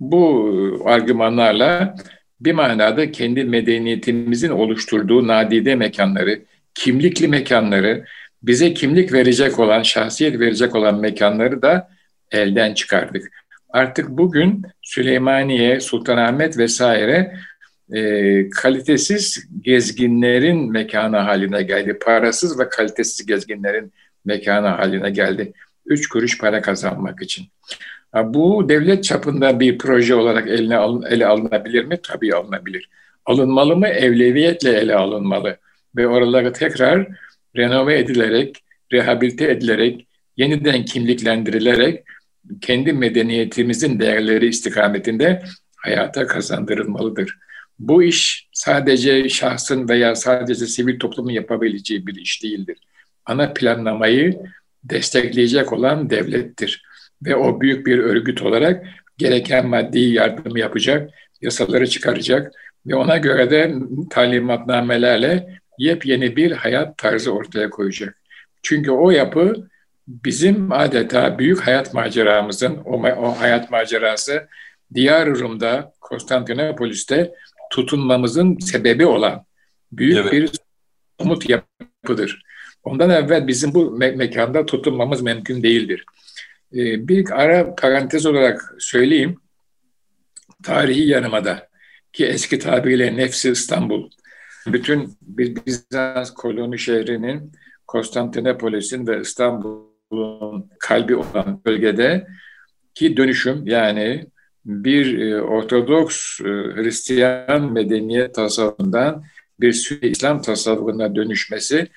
Bu 0.00 0.82
argümanlarla 0.84 1.94
bir 2.40 2.52
manada 2.52 3.12
kendi 3.12 3.44
medeniyetimizin 3.44 4.50
oluşturduğu 4.50 5.26
nadide 5.26 5.74
mekanları, 5.74 6.42
kimlikli 6.74 7.28
mekanları, 7.28 8.04
bize 8.42 8.74
kimlik 8.74 9.12
verecek 9.12 9.58
olan, 9.58 9.82
şahsiyet 9.82 10.40
verecek 10.40 10.74
olan 10.74 11.00
mekanları 11.00 11.62
da 11.62 11.90
elden 12.30 12.74
çıkardık. 12.74 13.32
Artık 13.68 14.08
bugün 14.08 14.62
Süleymaniye, 14.82 15.80
Sultanahmet 15.80 16.58
vesaire 16.58 17.36
e, 17.92 18.50
kalitesiz 18.50 19.46
gezginlerin 19.60 20.72
mekanı 20.72 21.16
haline 21.16 21.62
geldi. 21.62 21.98
Parasız 21.98 22.58
ve 22.58 22.68
kalitesiz 22.68 23.26
gezginlerin 23.26 23.92
mekanı 24.24 24.68
haline 24.68 25.10
geldi. 25.10 25.52
Üç 25.86 26.08
kuruş 26.08 26.38
para 26.38 26.62
kazanmak 26.62 27.22
için. 27.22 27.46
Bu 28.24 28.68
devlet 28.68 29.04
çapında 29.04 29.60
bir 29.60 29.78
proje 29.78 30.14
olarak 30.14 30.48
eline 30.48 30.76
alın, 30.76 31.02
ele 31.02 31.26
alınabilir 31.26 31.84
mi? 31.84 31.98
Tabii 32.02 32.34
alınabilir. 32.34 32.88
Alınmalı 33.26 33.76
mı? 33.76 33.88
Evleviyetle 33.88 34.72
ele 34.72 34.94
alınmalı. 34.94 35.56
Ve 35.96 36.08
oraları 36.08 36.52
tekrar 36.52 37.06
renove 37.56 37.98
edilerek, 37.98 38.64
rehabilite 38.92 39.50
edilerek, 39.50 40.06
yeniden 40.36 40.84
kimliklendirilerek 40.84 42.04
kendi 42.60 42.92
medeniyetimizin 42.92 44.00
değerleri 44.00 44.46
istikametinde 44.46 45.42
hayata 45.76 46.26
kazandırılmalıdır. 46.26 47.38
Bu 47.78 48.02
iş 48.02 48.48
sadece 48.52 49.28
şahsın 49.28 49.88
veya 49.88 50.14
sadece 50.14 50.66
sivil 50.66 50.98
toplumun 50.98 51.30
yapabileceği 51.30 52.06
bir 52.06 52.14
iş 52.14 52.42
değildir. 52.42 52.78
Ana 53.26 53.52
planlamayı 53.52 54.40
destekleyecek 54.84 55.72
olan 55.72 56.10
devlettir. 56.10 56.82
Ve 57.22 57.36
o 57.36 57.60
büyük 57.60 57.86
bir 57.86 57.98
örgüt 57.98 58.42
olarak 58.42 58.86
gereken 59.18 59.66
maddi 59.66 59.98
yardımı 59.98 60.58
yapacak, 60.58 61.10
yasaları 61.40 61.86
çıkaracak 61.86 62.52
ve 62.86 62.94
ona 62.94 63.16
göre 63.16 63.50
de 63.50 63.74
talimatnamelerle 64.10 65.59
yepyeni 65.80 66.36
bir 66.36 66.52
hayat 66.52 66.98
tarzı 66.98 67.32
ortaya 67.32 67.70
koyacak. 67.70 68.16
Çünkü 68.62 68.90
o 68.90 69.10
yapı 69.10 69.68
bizim 70.08 70.72
adeta 70.72 71.38
büyük 71.38 71.60
hayat 71.60 71.94
maceramızın, 71.94 72.76
o, 72.76 73.02
o 73.02 73.40
hayat 73.40 73.70
macerası 73.70 74.48
Diyar 74.94 75.28
Rum'da, 75.28 75.92
Konstantinopolis'te 76.00 77.34
tutunmamızın 77.70 78.58
sebebi 78.58 79.06
olan 79.06 79.44
büyük 79.92 80.18
evet. 80.18 80.32
bir 80.32 80.50
umut 81.18 81.48
yapıdır. 81.48 82.42
Ondan 82.84 83.10
evvel 83.10 83.46
bizim 83.46 83.74
bu 83.74 83.98
me- 83.98 84.16
mekanda 84.16 84.66
tutunmamız 84.66 85.22
mümkün 85.22 85.62
değildir. 85.62 86.04
Ee, 86.74 87.08
bir 87.08 87.30
ara 87.42 87.74
parantez 87.74 88.26
olarak 88.26 88.74
söyleyeyim. 88.78 89.40
Tarihi 90.62 91.08
yanımada 91.08 91.68
ki 92.12 92.26
eski 92.26 92.58
tabiriyle 92.58 93.16
Nefsi 93.16 93.50
İstanbul. 93.50 94.10
Bütün 94.66 95.16
Bizans 95.22 96.34
koloni 96.34 96.78
şehrinin 96.78 97.52
Konstantinopolis'in 97.86 99.06
ve 99.06 99.20
İstanbul 99.20 99.90
kalbi 100.78 101.16
olan 101.16 101.60
bölgede 101.66 102.26
ki 102.94 103.16
dönüşüm 103.16 103.66
yani 103.66 104.26
bir 104.64 105.18
e, 105.18 105.42
Ortodoks 105.42 106.40
e, 106.40 106.44
Hristiyan 106.44 107.72
medeniyet 107.72 108.34
tasavvurundan 108.34 109.24
bir 109.60 109.72
Sünni 109.72 110.10
İslam 110.10 110.42
tasavvuruna 110.42 111.14
dönüşmesi 111.14 111.88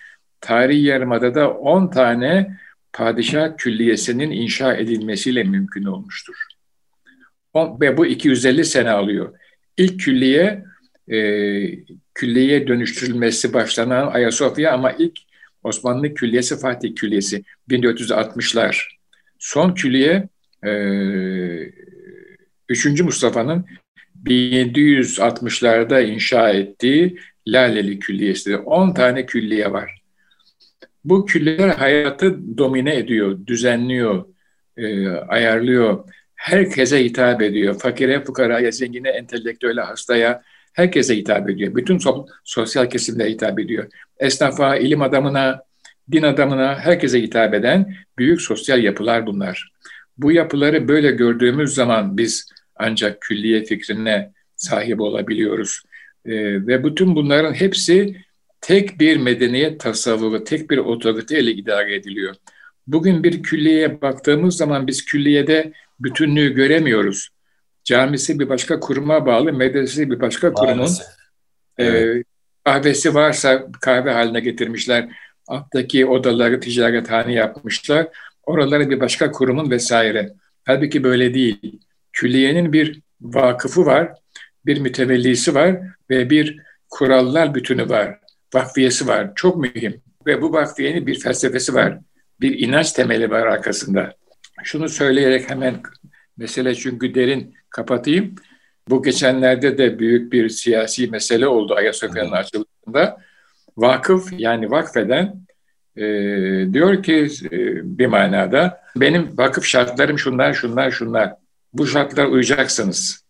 tarihi 0.42 0.82
yarımada 0.82 1.52
10 1.52 1.90
tane 1.90 2.58
padişah 2.94 3.58
külliyesinin 3.58 4.32
inşa 4.32 4.74
edilmesiyle 4.74 5.44
mümkün 5.44 5.84
olmuştur. 5.84 6.36
Ve 7.56 7.98
bu 7.98 8.06
250 8.06 8.66
sene 8.66 8.92
alıyor. 8.92 9.40
İlk 9.78 10.00
külliye 10.00 10.64
e, 11.12 11.18
külliyeye 12.14 12.68
dönüştürülmesi 12.68 13.54
başlanan 13.54 14.08
Ayasofya 14.08 14.74
ama 14.74 14.92
ilk 14.92 15.20
Osmanlı 15.64 16.14
Külliyesi 16.14 16.60
Fatih 16.60 16.96
Külliyesi 16.96 17.44
1460'lar. 17.70 18.88
Son 19.40 19.74
külliye 19.74 20.30
e, 20.66 20.72
3. 22.70 23.02
Mustafa'nın 23.02 23.66
1760'larda 24.26 26.06
inşa 26.06 26.50
ettiği 26.50 27.20
Laleli 27.48 28.00
Külliyesi. 28.00 28.58
10 28.58 28.94
tane 28.94 29.26
külliye 29.26 29.72
var. 29.72 30.04
Bu 31.04 31.26
külliyeler 31.26 31.70
hayatı 31.70 32.58
domine 32.58 32.96
ediyor, 32.96 33.48
düzenliyor, 33.48 34.26
e, 34.78 35.08
ayarlıyor. 35.10 36.10
Herkese 36.36 37.04
hitap 37.04 37.42
ediyor. 37.42 37.80
Fakire, 37.80 38.24
fukaraya, 38.24 38.72
zengine, 38.72 39.10
entelektüele, 39.10 39.82
hastaya, 39.82 40.44
herkese 40.74 41.18
hitap 41.18 41.50
ediyor. 41.50 41.76
Bütün 41.76 41.98
so 41.98 42.26
sosyal 42.44 42.90
kesimlere 42.90 43.30
hitap 43.30 43.60
ediyor. 43.60 43.88
Esnafa, 44.20 44.76
ilim 44.76 45.02
adamına, 45.02 45.64
din 46.12 46.24
adamına, 46.24 46.80
herkese 46.80 47.22
hitap 47.22 47.54
eden 47.54 47.96
büyük 48.18 48.42
sosyal 48.42 48.84
yapılar 48.84 49.26
bunlar. 49.28 49.72
Bu 50.18 50.32
yapıları 50.32 50.88
böyle 50.88 51.12
gördüğümüz 51.12 51.74
zaman 51.74 52.18
biz 52.18 52.50
ancak 52.76 53.22
külliye 53.22 53.64
fikrine 53.64 54.32
sahip 54.56 55.02
olabiliyoruz. 55.02 55.82
E, 56.26 56.34
ve 56.68 56.84
bütün 56.84 57.16
bunların 57.16 57.54
hepsi 57.54 58.16
tek 58.62 59.00
bir 59.00 59.18
medeniyet 59.18 59.80
tasavvuru, 59.80 60.44
tek 60.44 60.70
bir 60.70 60.78
otoriteyle 60.78 61.52
idare 61.52 61.96
ediliyor. 61.96 62.36
Bugün 62.88 63.24
bir 63.24 63.44
külliyeye 63.44 64.02
baktığımız 64.02 64.58
zaman 64.58 64.88
biz 64.88 65.06
külliyede 65.06 65.74
bütünlüğü 66.00 66.54
göremiyoruz. 66.54 67.30
Camisi 67.84 68.40
bir 68.40 68.50
başka 68.50 68.80
kuruma 68.80 69.26
bağlı, 69.26 69.54
medresesi 69.54 70.12
bir 70.12 70.20
başka 70.20 70.54
kurumun 70.54 70.90
e, 71.80 72.14
kahvesi 72.64 73.14
varsa 73.14 73.68
kahve 73.82 74.12
haline 74.12 74.40
getirmişler. 74.40 75.10
Alttaki 75.48 76.06
odaları 76.06 76.60
ticarethane 76.60 77.34
yapmışlar. 77.34 78.08
Oraları 78.44 78.90
bir 78.90 79.00
başka 79.00 79.32
kurumun 79.32 79.72
vesaire. 79.72 80.34
Halbuki 80.66 81.04
böyle 81.04 81.34
değil. 81.34 81.80
Külliyenin 82.14 82.74
bir 82.74 83.02
vakıfı 83.22 83.86
var, 83.86 84.14
bir 84.66 84.80
mütevellisi 84.80 85.56
var 85.56 85.78
ve 86.10 86.30
bir 86.30 86.60
kurallar 86.90 87.56
bütünü 87.56 87.90
var. 87.90 88.20
Vakfiyesi 88.54 89.08
var. 89.08 89.32
Çok 89.36 89.58
mühim. 89.58 90.02
Ve 90.26 90.42
bu 90.42 90.54
vakfiyenin 90.54 91.08
bir 91.08 91.20
felsefesi 91.20 91.74
var. 91.74 92.00
Bir 92.42 92.60
inanç 92.60 92.92
temeli 92.92 93.30
var 93.30 93.48
arkasında. 93.48 94.14
Şunu 94.64 94.90
söyleyerek 94.90 95.50
hemen 95.50 95.82
mesele 96.38 96.76
çünkü 96.76 97.16
derin 97.16 97.56
kapatayım. 97.74 98.36
Bu 98.90 99.04
geçenlerde 99.04 99.78
de 99.78 100.00
büyük 100.00 100.34
bir 100.34 100.50
siyasi 100.50 101.08
mesele 101.08 101.48
oldu 101.48 101.76
Ayasofya'nın 101.76 102.32
açılışında. 102.32 103.18
Vakıf 103.78 104.34
yani 104.38 104.72
vakfeden 104.72 105.36
e, 105.98 106.04
diyor 106.74 107.04
ki 107.04 107.28
e, 107.52 107.58
bir 107.98 108.06
manada 108.06 108.82
benim 108.96 109.38
vakıf 109.38 109.66
şartlarım 109.66 110.20
şunlar 110.20 110.54
şunlar 110.54 110.92
şunlar. 110.92 111.34
Bu 111.74 111.88
şartlar 111.88 112.26
uyacaksınız. 112.26 113.26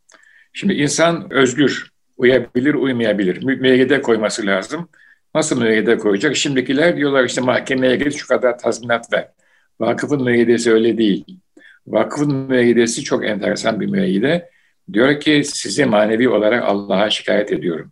Şimdi 0.53 0.73
insan 0.73 1.33
özgür. 1.33 1.93
Uyabilir, 2.17 2.73
uymayabilir. 2.73 3.43
Müeyyide 3.43 4.01
koyması 4.01 4.45
lazım. 4.45 4.89
Nasıl 5.35 5.61
müeyyide 5.61 5.97
koyacak? 5.97 6.35
Şimdikiler 6.35 6.97
diyorlar 6.97 7.23
işte 7.23 7.41
mahkemeye 7.41 7.95
git 7.95 8.15
şu 8.15 8.27
kadar 8.27 8.57
tazminat 8.57 9.13
ver. 9.13 9.27
Vakıfın 9.79 10.23
müeyyidesi 10.23 10.71
öyle 10.71 10.97
değil. 10.97 11.25
Vakıfın 11.87 12.35
müeyyidesi 12.35 13.03
çok 13.03 13.25
enteresan 13.25 13.79
bir 13.79 13.87
müeyyide. 13.87 14.49
Diyor 14.93 15.19
ki 15.19 15.41
sizi 15.45 15.85
manevi 15.85 16.29
olarak 16.29 16.63
Allah'a 16.63 17.09
şikayet 17.09 17.51
ediyorum. 17.51 17.91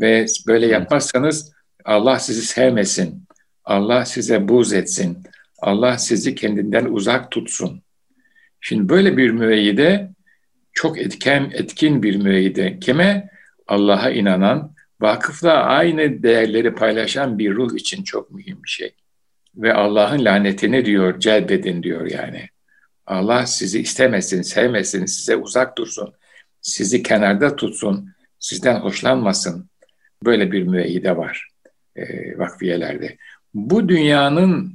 Ve 0.00 0.26
böyle 0.46 0.66
yapmazsanız 0.66 1.52
Allah 1.84 2.18
sizi 2.18 2.42
sevmesin. 2.42 3.26
Allah 3.64 4.04
size 4.04 4.48
buz 4.48 4.72
etsin. 4.72 5.18
Allah 5.58 5.98
sizi 5.98 6.34
kendinden 6.34 6.84
uzak 6.84 7.30
tutsun. 7.30 7.82
Şimdi 8.60 8.88
böyle 8.88 9.16
bir 9.16 9.30
müeyyide 9.30 10.10
çok 10.72 10.98
etken, 10.98 11.50
etkin 11.54 12.02
bir 12.02 12.16
müeyyide. 12.16 12.78
Kime? 12.78 13.30
Allah'a 13.66 14.10
inanan, 14.10 14.74
vakıfla 15.00 15.52
aynı 15.52 16.22
değerleri 16.22 16.74
paylaşan 16.74 17.38
bir 17.38 17.54
ruh 17.54 17.74
için 17.74 18.04
çok 18.04 18.30
mühim 18.30 18.62
bir 18.64 18.68
şey. 18.68 18.94
Ve 19.56 19.74
Allah'ın 19.74 20.24
lanetini 20.24 20.84
diyor, 20.84 21.20
celbedin 21.20 21.82
diyor 21.82 22.10
yani. 22.10 22.48
Allah 23.06 23.46
sizi 23.46 23.80
istemesin, 23.80 24.42
sevmesin, 24.42 25.06
size 25.06 25.36
uzak 25.36 25.78
dursun, 25.78 26.14
sizi 26.60 27.02
kenarda 27.02 27.56
tutsun, 27.56 28.12
sizden 28.38 28.80
hoşlanmasın. 28.80 29.70
Böyle 30.24 30.52
bir 30.52 30.62
müeyyide 30.62 31.16
var 31.16 31.48
e, 31.96 32.38
vakfiyelerde. 32.38 33.16
Bu 33.54 33.88
dünyanın 33.88 34.74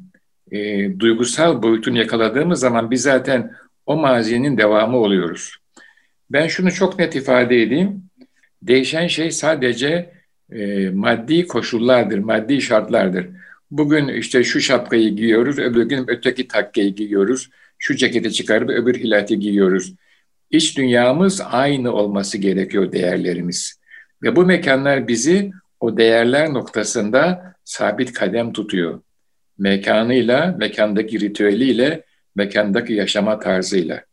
e, 0.51 0.89
duygusal 0.99 1.63
boyutunu 1.63 1.97
yakaladığımız 1.97 2.59
zaman 2.59 2.91
biz 2.91 3.01
zaten 3.01 3.51
o 3.85 3.97
mazinin 3.97 4.57
devamı 4.57 4.97
oluyoruz. 4.97 5.57
Ben 6.29 6.47
şunu 6.47 6.71
çok 6.71 6.99
net 6.99 7.15
ifade 7.15 7.61
edeyim. 7.61 8.03
Değişen 8.61 9.07
şey 9.07 9.31
sadece 9.31 10.13
e, 10.51 10.89
maddi 10.89 11.47
koşullardır, 11.47 12.17
maddi 12.17 12.61
şartlardır. 12.61 13.27
Bugün 13.71 14.07
işte 14.07 14.43
şu 14.43 14.61
şapkayı 14.61 15.09
giyiyoruz, 15.15 15.59
öbür 15.59 15.83
gün 15.83 16.05
öteki 16.07 16.47
takkeyi 16.47 16.95
giyiyoruz, 16.95 17.49
şu 17.81 17.95
ceketi 17.95 18.33
çıkarıp 18.33 18.69
öbür 18.69 18.95
hilati 18.95 19.39
giyiyoruz. 19.39 19.93
İç 20.51 20.77
dünyamız 20.77 21.41
aynı 21.45 21.93
olması 21.93 22.37
gerekiyor 22.37 22.91
değerlerimiz. 22.91 23.79
Ve 24.23 24.35
bu 24.35 24.45
mekanlar 24.45 25.07
bizi 25.07 25.51
o 25.79 25.97
değerler 25.97 26.53
noktasında 26.53 27.53
sabit 27.63 28.13
kadem 28.13 28.53
tutuyor. 28.53 29.01
Mekanıyla, 29.57 30.55
mekandaki 30.59 31.19
ritüeliyle, 31.19 32.03
mekandaki 32.35 32.93
yaşama 32.93 33.39
tarzıyla. 33.39 34.03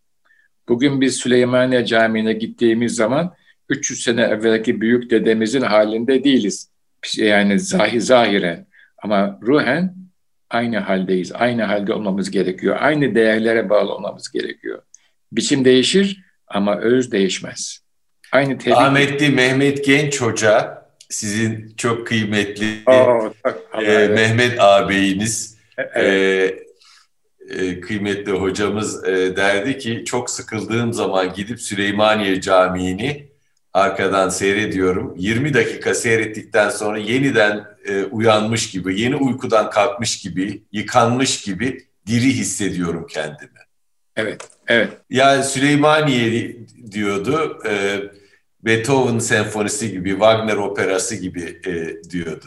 Bugün 0.69 1.01
biz 1.01 1.17
Süleymaniye 1.17 1.87
Camii'ne 1.87 2.33
gittiğimiz 2.33 2.95
zaman 2.95 3.35
300 3.69 4.03
sene 4.03 4.23
evvelki 4.23 4.81
büyük 4.81 5.11
dedemizin 5.11 5.63
halinde 5.63 6.25
değiliz. 6.25 6.71
Yani 7.17 7.61
zahi 7.61 8.01
zahiren 8.01 8.67
ama 9.03 9.39
ruhen 9.43 10.08
aynı 10.51 10.79
haldeyiz. 10.79 11.33
Aynı 11.35 11.63
halde 11.63 11.93
olmamız 11.93 12.31
gerekiyor. 12.31 12.77
Aynı 12.81 13.15
değerlere 13.15 13.71
bağlı 13.71 13.93
olmamız 13.93 14.33
gerekiyor. 14.33 14.83
Biçim 15.33 15.65
değişir 15.65 16.25
ama 16.47 16.79
öz 16.79 17.13
değişmez. 17.13 17.81
Aynı 18.33 18.59
tebrik... 18.59 18.79
Ahmetli 18.79 19.29
Mehmet 19.29 19.85
Genç 19.85 20.21
Hoca 20.21 20.83
sizin 21.09 21.75
çok 21.77 22.07
kıymetli 22.07 22.67
Oo, 22.87 23.33
e, 23.83 24.09
Mehmet 24.09 24.61
ağabeyiniz 24.61 25.59
evet. 25.77 25.97
e, 25.97 26.69
e, 27.49 27.81
kıymetli 27.81 28.33
hocamız 28.33 29.05
e, 29.05 29.37
derdi 29.37 29.79
ki 29.79 30.03
çok 30.05 30.31
sıkıldığım 30.31 30.93
zaman 30.93 31.35
gidip 31.35 31.61
Süleymaniye 31.61 32.41
Camii'ni 32.41 33.28
arkadan 33.75 34.29
seyrediyorum. 34.29 35.15
20 35.17 35.55
dakika 35.55 35.95
seyrettikten 35.95 36.71
sonra 36.71 36.99
yeniden 36.99 37.65
e, 37.89 38.03
uyanmış 38.03 38.71
gibi, 38.71 39.01
yeni 39.01 39.17
uykudan 39.17 39.71
kalkmış 39.71 40.19
gibi, 40.19 40.63
yıkanmış 40.73 41.41
gibi 41.41 41.87
diri 42.07 42.33
hissediyorum 42.33 43.07
kendimi. 43.11 43.59
Evet, 44.17 44.49
evet. 44.69 44.93
Yani 45.11 45.45
Süleymaniye 45.45 46.57
diyordu, 46.91 47.63
e, 47.69 48.01
Beethoven 48.65 49.19
senfonisi 49.19 49.91
gibi, 49.91 50.11
Wagner 50.11 50.57
operası 50.57 51.17
gibi 51.17 51.61
e, 51.67 52.03
diyordu. 52.11 52.47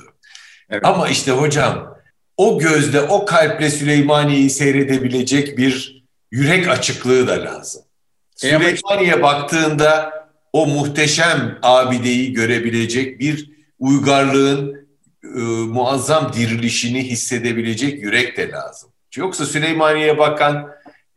Evet. 0.69 0.85
Ama 0.85 1.09
işte 1.09 1.31
hocam 1.31 1.97
o 2.37 2.59
gözle, 2.59 3.01
o 3.01 3.25
kalple 3.25 3.69
Süleymaniye'yi 3.69 4.49
seyredebilecek 4.49 5.57
bir 5.57 6.03
yürek 6.31 6.67
açıklığı 6.67 7.27
da 7.27 7.45
lazım. 7.45 7.83
E 8.43 8.49
Süleymaniye 8.49 9.23
baktığında 9.23 10.20
o 10.53 10.67
muhteşem 10.67 11.59
abideyi 11.61 12.33
görebilecek 12.33 13.19
bir 13.19 13.51
uygarlığın 13.79 14.87
e, 15.23 15.39
muazzam 15.67 16.33
dirilişini 16.33 17.03
hissedebilecek 17.03 18.03
yürek 18.03 18.37
de 18.37 18.49
lazım. 18.49 18.89
Yoksa 19.15 19.45
Süleymaniye'ye 19.45 20.17
bakan 20.17 20.69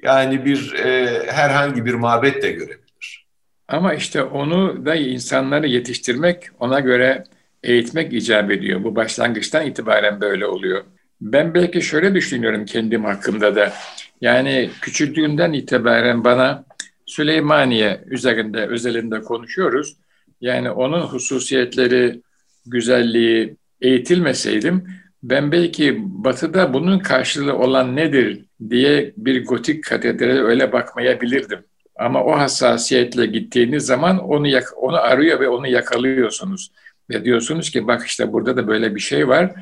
yani 0.02 0.44
bir 0.44 0.72
e, 0.72 1.22
herhangi 1.32 1.84
bir 1.84 1.94
mabet 1.94 2.42
de 2.42 2.52
görebilir. 2.52 3.26
Ama 3.68 3.94
işte 3.94 4.22
onu 4.22 4.86
da 4.86 4.94
insanları 4.94 5.66
yetiştirmek, 5.66 6.48
ona 6.60 6.80
göre 6.80 7.24
eğitmek 7.62 8.12
icap 8.12 8.50
ediyor. 8.50 8.84
Bu 8.84 8.96
başlangıçtan 8.96 9.66
itibaren 9.66 10.20
böyle 10.20 10.46
oluyor. 10.46 10.84
Ben 11.20 11.54
belki 11.54 11.82
şöyle 11.82 12.14
düşünüyorum 12.14 12.64
kendim 12.64 13.04
hakkında 13.04 13.56
da. 13.56 13.72
Yani 14.20 14.70
küçüklüğümden 14.80 15.52
itibaren 15.52 16.24
bana 16.24 16.64
Süleymaniye 17.06 18.04
üzerinde 18.06 18.66
özelinde 18.66 19.20
konuşuyoruz. 19.20 19.96
Yani 20.40 20.70
onun 20.70 21.00
hususiyetleri, 21.00 22.22
güzelliği 22.66 23.56
eğitilmeseydim 23.80 24.84
ben 25.24 25.52
belki 25.52 25.96
batıda 25.98 26.72
bunun 26.72 26.98
karşılığı 26.98 27.58
olan 27.58 27.96
nedir 27.96 28.44
diye 28.70 29.12
bir 29.16 29.46
gotik 29.46 29.84
katedrale 29.84 30.40
öyle 30.40 30.72
bakmayabilirdim. 30.72 31.58
Ama 31.98 32.24
o 32.24 32.38
hassasiyetle 32.38 33.26
gittiğiniz 33.26 33.86
zaman 33.86 34.18
onu 34.18 34.48
onu 34.76 34.96
arıyor 34.96 35.40
ve 35.40 35.48
onu 35.48 35.66
yakalıyorsunuz. 35.66 36.72
Ve 37.10 37.24
diyorsunuz 37.24 37.70
ki 37.70 37.86
bak 37.86 38.06
işte 38.06 38.32
burada 38.32 38.56
da 38.56 38.68
böyle 38.68 38.94
bir 38.94 39.00
şey 39.00 39.28
var. 39.28 39.54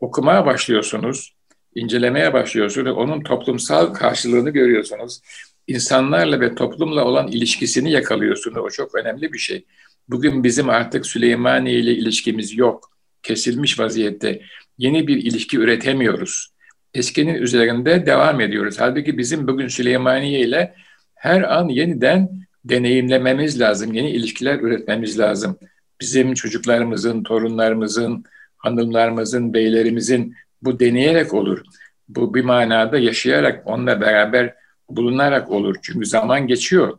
Okumaya 0.00 0.46
başlıyorsunuz, 0.46 1.34
incelemeye 1.74 2.32
başlıyorsunuz. 2.32 2.96
Onun 2.96 3.22
toplumsal 3.22 3.86
karşılığını 3.94 4.50
görüyorsunuz. 4.50 5.20
İnsanlarla 5.66 6.40
ve 6.40 6.54
toplumla 6.54 7.04
olan 7.04 7.28
ilişkisini 7.28 7.90
yakalıyorsunuz. 7.90 8.56
O 8.56 8.70
çok 8.70 8.94
önemli 8.94 9.32
bir 9.32 9.38
şey. 9.38 9.64
Bugün 10.08 10.44
bizim 10.44 10.70
artık 10.70 11.06
Süleymaniye 11.06 11.78
ile 11.78 11.92
ilişkimiz 11.92 12.58
yok. 12.58 12.90
Kesilmiş 13.22 13.78
vaziyette. 13.78 14.42
Yeni 14.78 15.06
bir 15.06 15.16
ilişki 15.16 15.58
üretemiyoruz. 15.58 16.48
Eskinin 16.94 17.34
üzerinde 17.34 18.06
devam 18.06 18.40
ediyoruz. 18.40 18.76
Halbuki 18.78 19.18
bizim 19.18 19.48
bugün 19.48 19.68
Süleymaniye 19.68 20.40
ile 20.40 20.74
her 21.14 21.42
an 21.42 21.68
yeniden 21.68 22.46
deneyimlememiz 22.64 23.60
lazım. 23.60 23.92
Yeni 23.92 24.10
ilişkiler 24.10 24.60
üretmemiz 24.60 25.18
lazım. 25.18 25.58
Bizim 26.00 26.34
çocuklarımızın, 26.34 27.22
torunlarımızın, 27.22 28.24
hanımlarımızın, 28.56 29.54
beylerimizin 29.54 30.34
bu 30.62 30.80
deneyerek 30.80 31.34
olur. 31.34 31.62
Bu 32.08 32.34
bir 32.34 32.44
manada 32.44 32.98
yaşayarak, 32.98 33.66
onunla 33.66 34.00
beraber 34.00 34.54
bulunarak 34.96 35.50
olur. 35.50 35.76
Çünkü 35.82 36.06
zaman 36.06 36.46
geçiyor. 36.46 36.98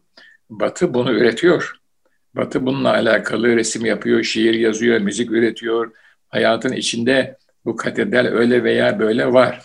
Batı 0.50 0.94
bunu 0.94 1.12
üretiyor. 1.12 1.76
Batı 2.36 2.66
bununla 2.66 2.94
alakalı 2.94 3.56
resim 3.56 3.86
yapıyor, 3.86 4.24
şiir 4.24 4.54
yazıyor, 4.54 5.00
müzik 5.00 5.32
üretiyor. 5.32 5.92
Hayatın 6.30 6.74
içinde 6.74 7.38
bu 7.66 7.76
katedral 7.76 8.26
öyle 8.26 8.64
veya 8.64 9.00
böyle 9.00 9.34
var. 9.34 9.62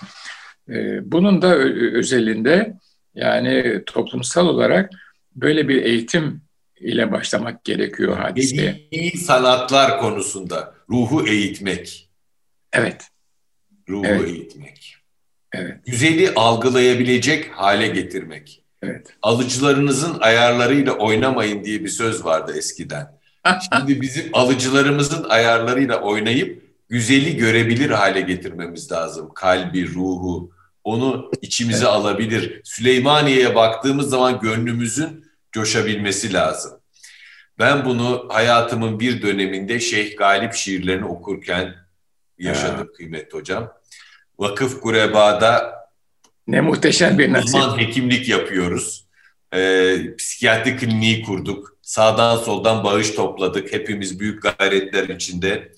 Ee, 0.69 1.13
bunun 1.13 1.43
da 1.43 1.55
özelinde 1.95 2.77
yani 3.15 3.83
toplumsal 3.87 4.47
olarak 4.47 4.91
böyle 5.35 5.69
bir 5.69 5.83
eğitim 5.83 6.43
ile 6.81 7.13
başlamak 7.13 7.65
gerekiyor 7.65 8.17
hadiseye. 8.17 8.89
İyi 8.91 9.19
sanatlar 9.19 10.01
konusunda 10.01 10.75
ruhu 10.91 11.29
eğitmek. 11.29 12.11
Evet. 12.73 13.09
Ruhu 13.89 14.07
evet. 14.07 14.29
eğitmek. 14.29 14.97
Evet. 15.57 15.87
Güzeli 15.87 16.35
algılayabilecek 16.35 17.51
hale 17.51 17.87
getirmek. 17.87 18.63
Evet. 18.83 19.07
Alıcılarınızın 19.23 20.17
ayarlarıyla 20.21 20.93
oynamayın 20.93 21.65
diye 21.65 21.85
bir 21.85 21.89
söz 21.89 22.25
vardı 22.25 22.55
eskiden. 22.57 23.13
Şimdi 23.73 24.01
bizim 24.01 24.25
alıcılarımızın 24.33 25.25
ayarlarıyla 25.29 26.01
oynayıp 26.01 26.63
güzeli 26.89 27.37
görebilir 27.37 27.91
hale 27.91 28.21
getirmemiz 28.21 28.93
lazım. 28.93 29.31
Kalbi, 29.35 29.89
ruhu, 29.95 30.51
onu 30.85 31.31
içimize 31.43 31.85
evet. 31.85 31.95
alabilir. 31.95 32.61
Süleymaniye'ye 32.65 33.55
baktığımız 33.55 34.11
zaman 34.11 34.41
gönlümüzün 34.41 35.27
coşabilmesi 35.53 36.33
lazım. 36.33 36.73
Ben 37.59 37.85
bunu 37.85 38.27
hayatımın 38.29 39.01
bir 39.01 39.23
döneminde 39.23 39.81
Şeyh 39.81 40.17
Galip 40.17 40.55
şiirlerini 40.55 41.05
okurken 41.05 41.75
yaşadım 42.39 42.87
ya. 42.87 42.93
kıymetli 42.93 43.39
hocam. 43.39 43.73
Vakıf 44.39 44.81
Kureba'da 44.81 45.77
ne 46.47 46.61
muhteşem 46.61 47.19
bir 47.19 47.33
nasip. 47.33 47.47
Uzman 47.47 47.79
hekimlik 47.79 48.29
yapıyoruz. 48.29 49.07
Ee, 49.55 49.97
psikiyatri 50.19 50.77
kliniği 50.77 51.23
kurduk. 51.23 51.77
Sağdan 51.83 52.37
soldan 52.37 52.85
bağış 52.85 53.11
topladık. 53.11 53.73
Hepimiz 53.73 54.21
büyük 54.21 54.43
gayretler 54.43 55.09
içinde. 55.09 55.73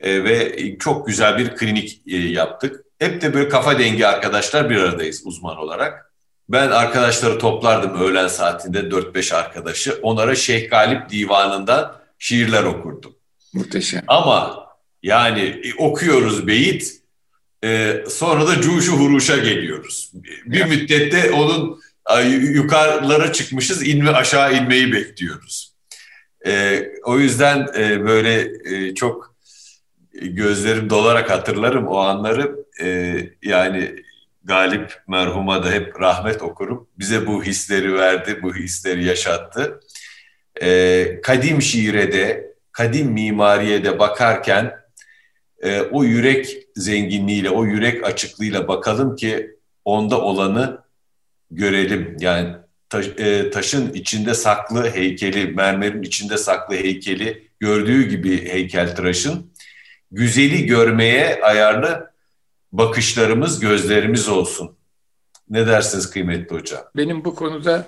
Ee, 0.00 0.24
ve 0.24 0.56
çok 0.78 1.06
güzel 1.06 1.38
bir 1.38 1.56
klinik 1.56 2.02
e, 2.06 2.16
yaptık. 2.16 2.84
Hep 2.98 3.22
de 3.22 3.34
böyle 3.34 3.48
kafa 3.48 3.78
dengi 3.78 4.06
arkadaşlar 4.06 4.70
bir 4.70 4.76
aradayız 4.76 5.22
uzman 5.24 5.56
olarak. 5.56 6.14
Ben 6.48 6.70
arkadaşları 6.70 7.38
toplardım 7.38 8.00
öğlen 8.00 8.28
saatinde 8.28 8.78
4-5 8.78 9.34
arkadaşı. 9.34 9.98
Onlara 10.02 10.34
Şeyh 10.34 10.70
Galip 10.70 11.10
Divanı'ndan 11.10 11.96
şiirler 12.18 12.64
okurdum. 12.64 13.16
Muhteşem. 13.52 14.04
Ama 14.06 14.66
yani 15.02 15.40
e, 15.40 15.74
okuyoruz 15.74 16.46
beyit 16.46 17.03
e, 17.64 18.04
sonra 18.08 18.46
da 18.46 18.60
cuşu 18.60 18.92
huruşa 18.92 19.36
geliyoruz. 19.36 20.12
Bir 20.46 20.64
müddette 20.64 21.30
onun 21.30 21.80
yukarılara 22.40 23.32
çıkmışız 23.32 23.88
inme 23.88 24.10
aşağı 24.10 24.56
inmeyi 24.56 24.92
bekliyoruz. 24.92 25.74
E, 26.46 26.82
o 27.04 27.18
yüzden 27.18 27.68
e, 27.76 28.04
böyle 28.04 28.50
e, 28.64 28.94
çok 28.94 29.36
gözlerim 30.14 30.90
dolarak 30.90 31.30
hatırlarım 31.30 31.86
o 31.86 31.96
anları. 31.96 32.56
E, 32.82 33.16
yani 33.42 34.04
Galip 34.44 35.02
merhuma 35.08 35.64
da 35.64 35.70
hep 35.70 36.00
rahmet 36.00 36.42
okurum. 36.42 36.88
Bize 36.98 37.26
bu 37.26 37.44
hisleri 37.44 37.94
verdi, 37.94 38.38
bu 38.42 38.54
hisleri 38.54 39.04
yaşattı. 39.04 39.80
E, 40.62 41.20
kadim 41.22 41.62
şiire 41.62 42.12
de, 42.12 42.54
kadim 42.72 43.06
mimariye 43.06 43.84
de 43.84 43.98
bakarken 43.98 44.83
e, 45.64 45.82
o 45.82 46.04
yürek 46.04 46.56
zenginliğiyle, 46.76 47.50
o 47.50 47.64
yürek 47.64 48.04
açıklığıyla 48.04 48.68
bakalım 48.68 49.16
ki 49.16 49.56
onda 49.84 50.20
olanı 50.20 50.78
görelim. 51.50 52.16
Yani 52.20 52.54
taş, 52.88 53.06
e, 53.18 53.50
taşın 53.50 53.92
içinde 53.92 54.34
saklı 54.34 54.90
heykeli, 54.90 55.46
mermerin 55.46 56.02
içinde 56.02 56.38
saklı 56.38 56.74
heykeli 56.74 57.48
gördüğü 57.60 58.08
gibi 58.08 58.48
heykeltıraşın 58.48 59.52
güzeli 60.10 60.66
görmeye 60.66 61.40
ayarlı 61.42 62.10
bakışlarımız, 62.72 63.60
gözlerimiz 63.60 64.28
olsun. 64.28 64.76
Ne 65.50 65.66
dersiniz 65.66 66.10
kıymetli 66.10 66.56
hocam? 66.56 66.82
Benim 66.96 67.24
bu 67.24 67.34
konuda 67.34 67.86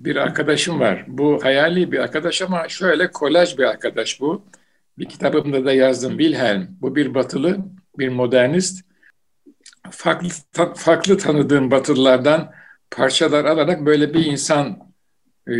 bir 0.00 0.16
arkadaşım 0.16 0.80
var. 0.80 1.04
Bu 1.06 1.44
hayali 1.44 1.92
bir 1.92 1.98
arkadaş 1.98 2.42
ama 2.42 2.68
şöyle 2.68 3.10
kolaj 3.10 3.58
bir 3.58 3.64
arkadaş 3.64 4.20
bu. 4.20 4.44
Bir 4.98 5.08
kitabımda 5.08 5.64
da 5.64 5.72
yazdım 5.72 6.18
Wilhelm. 6.18 6.68
Bu 6.80 6.96
bir 6.96 7.14
batılı, 7.14 7.58
bir 7.98 8.08
modernist. 8.08 8.86
Farklı, 9.90 10.28
ta, 10.52 10.74
farklı 10.74 11.18
tanıdığım 11.18 11.70
batılılardan 11.70 12.52
parçalar 12.90 13.44
alarak 13.44 13.86
böyle 13.86 14.14
bir 14.14 14.26
insan 14.26 14.78
e, 15.46 15.54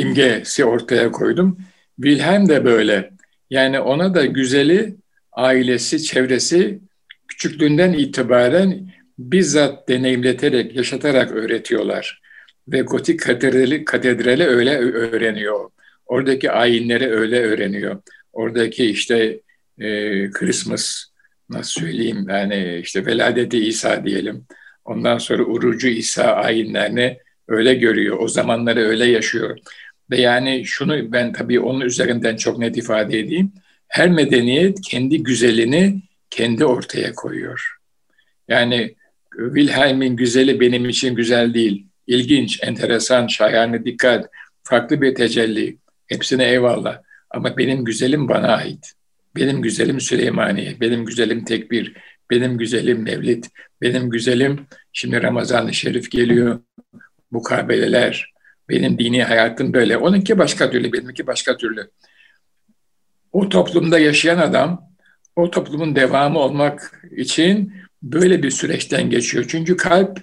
imgesi 0.00 0.64
ortaya 0.64 1.12
koydum. 1.12 1.58
Wilhelm 1.96 2.48
de 2.48 2.64
böyle. 2.64 3.10
Yani 3.50 3.80
ona 3.80 4.14
da 4.14 4.26
güzeli 4.26 4.96
ailesi, 5.32 6.02
çevresi 6.02 6.80
küçüklüğünden 7.28 7.92
itibaren 7.92 8.90
bizzat 9.18 9.88
deneyimleterek, 9.88 10.76
yaşatarak 10.76 11.32
öğretiyorlar. 11.32 12.22
Ve 12.68 12.80
gotik 12.80 13.20
katedrali, 13.20 13.84
katedrali 13.84 14.44
öyle 14.44 14.78
öğreniyor. 14.78 15.70
Oradaki 16.06 16.50
ayinleri 16.50 17.10
öyle 17.10 17.40
öğreniyor. 17.40 18.02
Oradaki 18.34 18.84
işte 18.86 19.40
e, 19.78 19.88
Christmas, 20.30 21.04
nasıl 21.50 21.80
söyleyeyim 21.80 22.26
yani 22.28 22.80
işte 22.82 23.06
veladeti 23.06 23.66
İsa 23.66 24.04
diyelim. 24.04 24.46
Ondan 24.84 25.18
sonra 25.18 25.42
urucu 25.42 25.88
İsa 25.88 26.24
ayinlerini 26.24 27.18
öyle 27.48 27.74
görüyor. 27.74 28.18
O 28.20 28.28
zamanları 28.28 28.80
öyle 28.80 29.04
yaşıyor. 29.04 29.58
Ve 30.10 30.20
yani 30.20 30.64
şunu 30.64 31.12
ben 31.12 31.32
tabii 31.32 31.60
onun 31.60 31.80
üzerinden 31.80 32.36
çok 32.36 32.58
net 32.58 32.76
ifade 32.76 33.18
edeyim 33.18 33.52
her 33.94 34.10
medeniyet 34.10 34.80
kendi 34.80 35.22
güzelini 35.22 36.02
kendi 36.30 36.64
ortaya 36.64 37.14
koyuyor. 37.14 37.76
Yani 38.48 38.94
Wilhelm'in 39.54 40.16
güzeli 40.16 40.60
benim 40.60 40.88
için 40.88 41.14
güzel 41.14 41.54
değil. 41.54 41.86
İlginç, 42.06 42.58
enteresan, 42.62 43.26
şahane, 43.26 43.84
dikkat, 43.84 44.30
farklı 44.62 45.02
bir 45.02 45.14
tecelli. 45.14 45.76
Hepsine 46.06 46.44
eyvallah. 46.44 47.02
Ama 47.34 47.56
benim 47.56 47.84
güzelim 47.84 48.28
bana 48.28 48.56
ait. 48.56 48.92
Benim 49.36 49.62
güzelim 49.62 50.00
Süleymaniye, 50.00 50.80
benim 50.80 51.04
güzelim 51.04 51.44
Tekbir, 51.44 51.94
benim 52.30 52.58
güzelim 52.58 53.02
Mevlid, 53.02 53.44
benim 53.82 54.10
güzelim 54.10 54.66
şimdi 54.92 55.22
Ramazan-ı 55.22 55.74
Şerif 55.74 56.10
geliyor, 56.10 56.60
mukabeleler, 57.30 58.32
benim 58.68 58.98
dini 58.98 59.24
hayatım 59.24 59.72
böyle. 59.72 59.96
Onunki 59.96 60.38
başka 60.38 60.70
türlü, 60.70 60.92
benimki 60.92 61.26
başka 61.26 61.56
türlü 61.56 61.90
o 63.34 63.48
toplumda 63.48 63.98
yaşayan 63.98 64.38
adam 64.38 64.90
o 65.36 65.50
toplumun 65.50 65.96
devamı 65.96 66.38
olmak 66.38 67.02
için 67.16 67.72
böyle 68.02 68.42
bir 68.42 68.50
süreçten 68.50 69.10
geçiyor. 69.10 69.44
Çünkü 69.48 69.76
kalp 69.76 70.20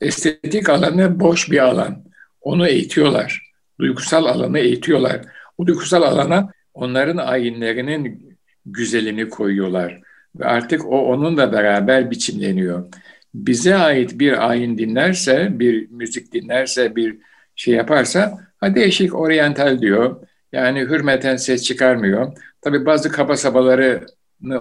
estetik 0.00 0.68
alanı 0.68 1.20
boş 1.20 1.50
bir 1.50 1.58
alan. 1.58 2.04
Onu 2.40 2.68
eğitiyorlar. 2.68 3.52
Duygusal 3.80 4.24
alanı 4.24 4.58
eğitiyorlar. 4.58 5.20
O 5.58 5.66
duygusal 5.66 6.02
alana 6.02 6.50
onların 6.74 7.16
ayinlerinin 7.16 8.38
güzelini 8.66 9.28
koyuyorlar. 9.28 10.00
Ve 10.36 10.44
artık 10.44 10.84
o 10.86 10.98
onunla 11.06 11.52
beraber 11.52 12.10
biçimleniyor. 12.10 12.86
Bize 13.34 13.74
ait 13.74 14.18
bir 14.18 14.48
ayin 14.50 14.78
dinlerse, 14.78 15.48
bir 15.52 15.90
müzik 15.90 16.32
dinlerse, 16.32 16.96
bir 16.96 17.18
şey 17.56 17.74
yaparsa 17.74 18.38
ha 18.60 18.74
değişik 18.74 19.14
oryantal 19.14 19.80
diyor. 19.80 20.26
Yani 20.52 20.80
hürmeten 20.80 21.36
ses 21.36 21.62
çıkarmıyor. 21.62 22.32
Tabii 22.60 22.86
bazı 22.86 23.12
kaba 23.12 23.36
sabaları 23.36 24.06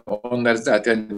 onlar 0.05 0.55
zaten 0.55 1.09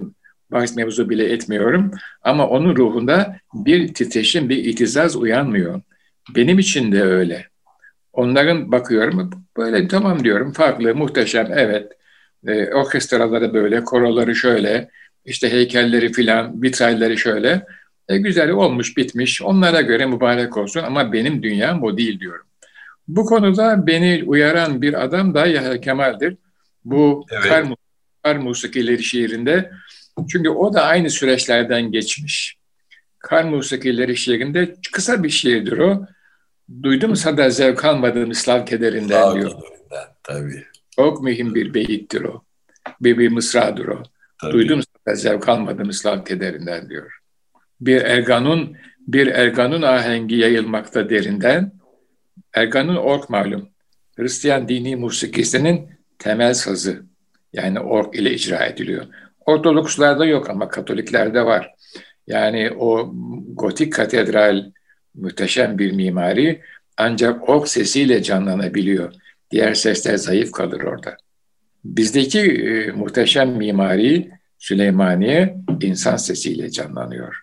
bahis 0.52 0.76
mevzu 0.76 1.10
bile 1.10 1.34
etmiyorum. 1.34 1.92
Ama 2.22 2.48
onun 2.48 2.76
ruhunda 2.76 3.38
bir 3.54 3.94
titreşim, 3.94 4.50
bir 4.50 4.58
itizaz 4.66 5.16
uyanmıyor. 5.16 5.82
Benim 6.36 6.60
için 6.60 6.92
de 6.92 7.02
öyle. 7.02 7.46
Onların 8.18 8.72
bakıyorum 8.72 9.30
böyle 9.58 9.88
tamam 9.88 10.24
diyorum 10.24 10.54
farklı, 10.54 10.96
muhteşem 10.96 11.48
evet. 11.56 11.92
E, 12.48 12.74
orkestraları 12.74 13.54
böyle, 13.54 13.84
koroları 13.84 14.36
şöyle, 14.36 14.90
işte 15.26 15.52
heykelleri 15.52 16.12
filan, 16.12 16.62
vitrayları 16.62 17.18
şöyle. 17.18 17.66
E, 18.10 18.18
güzel 18.18 18.50
olmuş, 18.50 18.98
bitmiş. 18.98 19.42
Onlara 19.42 19.82
göre 19.82 20.06
mübarek 20.06 20.58
olsun 20.58 20.84
ama 20.84 21.14
benim 21.14 21.44
dünyam 21.44 21.84
o 21.84 21.98
değil 21.98 22.20
diyorum. 22.20 22.46
Bu 23.08 23.26
konuda 23.26 23.88
beni 23.88 24.24
uyaran 24.26 24.82
bir 24.82 25.04
adam 25.04 25.34
da 25.34 25.46
Yahya 25.46 25.82
Kemal'dir. 25.82 26.38
Bu 26.86 27.26
evet. 27.32 27.44
kar, 27.44 27.66
kar 28.24 28.36
musikileri 28.36 29.04
şiirinde. 29.04 29.72
Çünkü 30.30 30.50
o 30.50 30.74
da 30.74 30.84
aynı 30.84 31.10
süreçlerden 31.10 31.92
geçmiş. 31.92 32.58
Kar 33.20 33.44
musikileri 33.44 34.18
şiirinde 34.18 34.76
kısa 34.92 35.24
bir 35.24 35.30
şiirdir 35.30 35.78
o. 35.78 36.08
Duydum 36.84 37.16
sada 37.16 37.50
zevk 37.50 37.86
almadığım 37.86 38.34
Slav 38.34 38.66
kederinden 38.66 39.22
Slav 39.22 39.36
diyor. 39.36 39.52
Kederinden, 39.52 40.08
tabii. 40.24 40.64
Çok 40.96 41.24
mühim 41.24 41.56
bir 41.56 41.74
beyittir 41.74 42.22
o. 42.22 42.44
Bir, 43.02 43.18
bir 43.18 43.32
mısradır 43.32 43.88
o. 43.88 44.04
Tabii. 44.42 44.54
Duydum 44.54 44.82
sada 44.84 45.16
zevk 45.16 45.50
almadığım 45.50 45.94
Slav 45.94 46.24
kederinden 46.24 46.90
diyor. 46.90 47.18
Bir 47.82 48.02
erganun 48.02 48.78
bir 49.08 49.28
erganun 49.28 49.82
ahengi 49.82 50.36
yayılmakta 50.36 51.10
derinden. 51.10 51.72
Erganun 52.54 52.96
ork 52.96 53.30
malum. 53.30 53.70
Hristiyan 54.18 54.68
dini 54.68 54.96
musikisinin 54.96 55.90
temel 56.20 56.54
sazı. 56.54 57.06
Yani 57.54 57.80
ork 57.80 58.16
ile 58.16 58.34
icra 58.34 58.66
ediliyor. 58.66 59.06
Ortodokslarda 59.46 60.26
yok 60.26 60.50
ama 60.50 60.68
Katoliklerde 60.68 61.46
var. 61.46 61.74
Yani 62.28 62.72
o 62.80 63.14
gotik 63.54 63.94
katedral 63.94 64.72
muhteşem 65.18 65.78
bir 65.78 65.92
mimari 65.92 66.62
ancak 66.98 67.50
ork 67.50 67.68
sesiyle 67.68 68.24
canlanabiliyor. 68.24 69.14
Diğer 69.52 69.74
sesler 69.74 70.18
zayıf 70.18 70.52
kalır 70.52 70.82
orada. 70.82 71.18
Bizdeki 71.86 72.40
e, 72.40 72.92
muhteşem 72.92 73.50
mimari 73.50 74.38
Süleymaniye 74.58 75.58
insan 75.82 76.16
sesiyle 76.16 76.72
canlanıyor. 76.72 77.36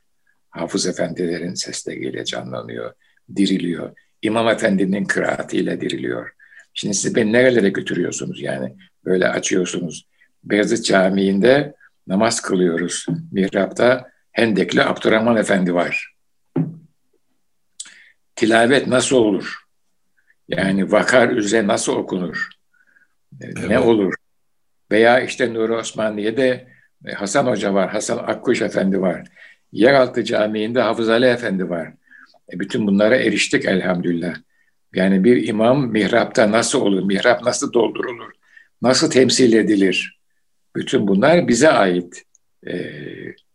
Hafız 0.51 0.87
efendilerin 0.87 1.55
sesleriyle 1.55 2.25
canlanıyor, 2.25 2.93
diriliyor. 3.37 3.93
İmam 4.23 4.49
efendinin 4.49 5.05
kıraatiyle 5.05 5.81
diriliyor. 5.81 6.31
Şimdi 6.75 6.95
siz 6.95 7.15
beni 7.15 7.33
nerelere 7.33 7.69
götürüyorsunuz 7.69 8.43
yani? 8.43 8.75
Böyle 9.05 9.29
açıyorsunuz. 9.29 10.07
Beyazıt 10.45 10.85
Camii'nde 10.85 11.75
namaz 12.07 12.41
kılıyoruz. 12.41 13.07
Mihrapta 13.33 14.11
Hendekli 14.33 14.83
Abdurrahman 14.83 15.37
Efendi 15.37 15.75
var. 15.75 16.14
Tilavet 18.37 18.87
nasıl 18.87 19.17
olur? 19.17 19.65
Yani 20.49 20.93
vakar 20.93 21.29
üzere 21.29 21.67
nasıl 21.67 21.93
okunur? 21.93 22.49
Evet. 23.41 23.69
Ne 23.69 23.79
olur? 23.79 24.15
Veya 24.91 25.21
işte 25.21 25.55
Nuri 25.55 25.73
Osmaniye'de 25.73 26.69
e, 27.07 27.13
Hasan 27.13 27.47
Hoca 27.47 27.75
var, 27.75 27.91
Hasan 27.91 28.19
Akkuş 28.19 28.63
Efendi 28.63 29.01
var. 29.01 29.25
Yeraltı 29.73 30.25
Camii'nde 30.25 30.81
Hafız 30.81 31.09
Ali 31.09 31.27
Efendi 31.27 31.71
var. 31.71 31.93
E 32.53 32.61
bütün 32.61 32.87
bunlara 32.87 33.17
eriştik 33.17 33.65
elhamdülillah. 33.65 34.37
Yani 34.95 35.25
bir 35.25 35.49
imam 35.49 35.91
mihrapta 35.91 36.51
nasıl 36.51 36.81
olur, 36.81 37.03
mihrap 37.03 37.43
nasıl 37.43 37.73
doldurulur, 37.73 38.33
nasıl 38.83 39.11
temsil 39.11 39.53
edilir? 39.53 40.21
Bütün 40.77 41.09
bunlar 41.09 41.49
bize 41.49 41.69
ait 41.69 42.23
e, 42.67 42.91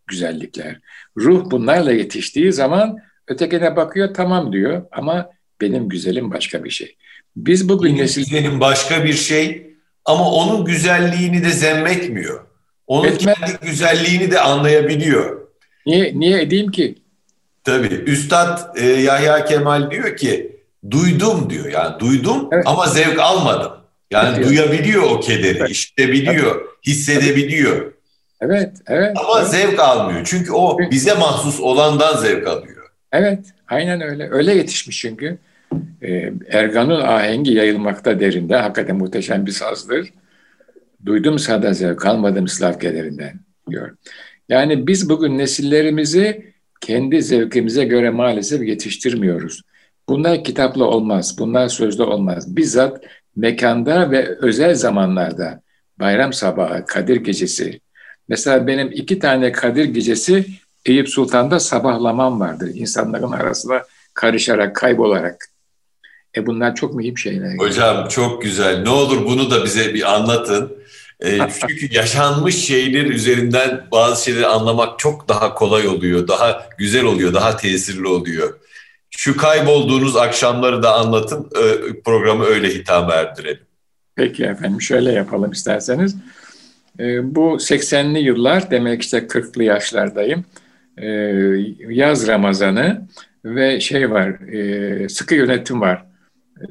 güzellikler. 0.07 0.79
Ruh 1.17 1.51
bunlarla 1.51 1.91
yetiştiği 1.91 2.53
zaman 2.53 2.99
ötekine 3.29 3.75
bakıyor 3.75 4.13
tamam 4.13 4.53
diyor 4.53 4.81
ama 4.91 5.29
benim 5.61 5.89
güzelim 5.89 6.31
başka 6.31 6.63
bir 6.63 6.69
şey. 6.69 6.95
Biz 7.35 7.69
bugün 7.69 7.91
benim 7.91 8.03
nesil... 8.03 8.21
güzelim 8.21 8.59
başka 8.59 9.03
bir 9.03 9.13
şey 9.13 9.73
ama 10.05 10.31
onun 10.31 10.65
güzelliğini 10.65 11.43
de 11.43 11.49
zemmetmiyor. 11.49 12.45
Onun 12.87 13.07
Etme... 13.07 13.33
kendi 13.33 13.51
güzelliğini 13.61 14.31
de 14.31 14.39
anlayabiliyor. 14.39 15.47
Niye, 15.85 16.19
niye 16.19 16.41
edeyim 16.41 16.71
ki? 16.71 16.95
Tabii. 17.63 17.87
Üstad 17.87 18.77
e, 18.77 18.85
Yahya 18.85 19.45
Kemal 19.45 19.91
diyor 19.91 20.17
ki 20.17 20.59
duydum 20.91 21.49
diyor. 21.49 21.65
Yani 21.71 21.99
duydum 21.99 22.49
evet. 22.51 22.63
ama 22.67 22.87
zevk 22.87 23.19
almadım. 23.19 23.71
Yani 24.11 24.35
evet. 24.37 24.47
duyabiliyor 24.47 25.03
o 25.03 25.19
kederi, 25.19 25.57
evet. 25.57 25.69
işitebiliyor, 25.69 26.55
evet. 26.55 26.67
hissedebiliyor. 26.87 27.93
Evet, 28.41 28.77
evet. 28.87 29.17
Ama 29.17 29.39
evet. 29.39 29.49
zevk 29.49 29.79
almıyor. 29.79 30.21
Çünkü 30.25 30.51
o 30.51 30.77
bize 30.91 31.13
mahsus 31.13 31.59
olandan 31.59 32.17
zevk 32.17 32.47
alıyor. 32.47 32.78
Evet, 33.11 33.53
aynen 33.67 34.01
öyle. 34.01 34.29
Öyle 34.31 34.55
yetişmiş 34.55 35.01
çünkü. 35.01 35.37
Ee, 36.01 36.33
Ergan'ın 36.51 37.01
ahengi 37.01 37.53
yayılmakta 37.53 38.19
derinde. 38.19 38.55
Hakikaten 38.55 38.95
muhteşem 38.95 39.45
bir 39.45 39.51
sazdır. 39.51 40.13
Duydum 41.05 41.39
sada 41.39 41.73
zevk 41.73 42.05
almadım 42.05 42.47
Slav 42.47 42.79
kederinden 42.79 43.39
diyor. 43.69 43.95
Yani 44.49 44.87
biz 44.87 45.09
bugün 45.09 45.37
nesillerimizi 45.37 46.53
kendi 46.81 47.21
zevkimize 47.21 47.85
göre 47.85 48.09
maalesef 48.09 48.67
yetiştirmiyoruz. 48.67 49.61
Bunlar 50.09 50.43
kitapla 50.43 50.85
olmaz, 50.85 51.35
bunlar 51.39 51.67
sözde 51.67 52.03
olmaz. 52.03 52.55
Bizzat 52.55 53.03
mekanda 53.35 54.11
ve 54.11 54.25
özel 54.25 54.75
zamanlarda 54.75 55.61
bayram 55.99 56.33
sabahı, 56.33 56.85
Kadir 56.85 57.15
gecesi. 57.15 57.79
Mesela 58.27 58.67
benim 58.67 58.91
iki 58.91 59.19
tane 59.19 59.51
Kadir 59.51 59.85
gecesi 59.85 60.45
Eyüp 60.85 61.09
Sultan'da 61.09 61.59
sabahlamam 61.59 62.39
vardır. 62.39 62.71
İnsanların 62.73 63.31
arasında 63.31 63.85
karışarak, 64.13 64.75
kaybolarak. 64.75 65.49
E 66.37 66.45
bunlar 66.45 66.75
çok 66.75 66.95
mühim 66.95 67.17
şeyler. 67.17 67.57
Hocam 67.57 68.07
çok 68.07 68.41
güzel. 68.41 68.81
Ne 68.81 68.89
olur 68.89 69.25
bunu 69.25 69.51
da 69.51 69.65
bize 69.65 69.93
bir 69.93 70.13
anlatın. 70.13 70.77
E, 71.19 71.39
çünkü 71.67 71.95
yaşanmış 71.95 72.55
şeyler 72.65 73.05
üzerinden 73.05 73.87
bazı 73.91 74.23
şeyleri 74.23 74.47
anlamak 74.47 74.99
çok 74.99 75.29
daha 75.29 75.53
kolay 75.53 75.87
oluyor, 75.87 76.27
daha 76.27 76.69
güzel 76.77 77.03
oluyor, 77.03 77.33
daha 77.33 77.57
tesirli 77.57 78.07
oluyor. 78.07 78.59
Şu 79.09 79.37
kaybolduğunuz 79.37 80.15
akşamları 80.17 80.83
da 80.83 80.93
anlatın, 80.93 81.49
programı 82.05 82.45
öyle 82.45 82.69
hitap 82.69 83.11
erdirelim. 83.11 83.63
Peki 84.15 84.43
efendim, 84.43 84.81
şöyle 84.81 85.11
yapalım 85.11 85.51
isterseniz. 85.51 86.15
E, 86.99 87.35
bu 87.35 87.55
80'li 87.55 88.19
yıllar, 88.19 88.71
demek 88.71 89.01
işte 89.01 89.17
40'lı 89.17 89.63
yaşlardayım. 89.63 90.45
E, 91.01 91.09
yaz 91.89 92.27
Ramazanı 92.27 93.07
ve 93.45 93.79
şey 93.79 94.11
var, 94.11 94.29
e, 94.53 95.09
sıkı 95.09 95.35
yönetim 95.35 95.81
var. 95.81 96.05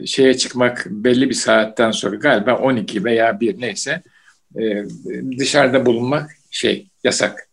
Şeye 0.06 0.36
çıkmak 0.36 0.86
belli 0.90 1.28
bir 1.28 1.34
saatten 1.34 1.90
sonra 1.90 2.16
galiba 2.16 2.56
12 2.56 3.04
veya 3.04 3.40
1 3.40 3.60
neyse 3.60 4.02
e, 4.56 4.84
dışarıda 5.38 5.86
bulunmak 5.86 6.30
şey 6.50 6.88
yasak. 7.04 7.48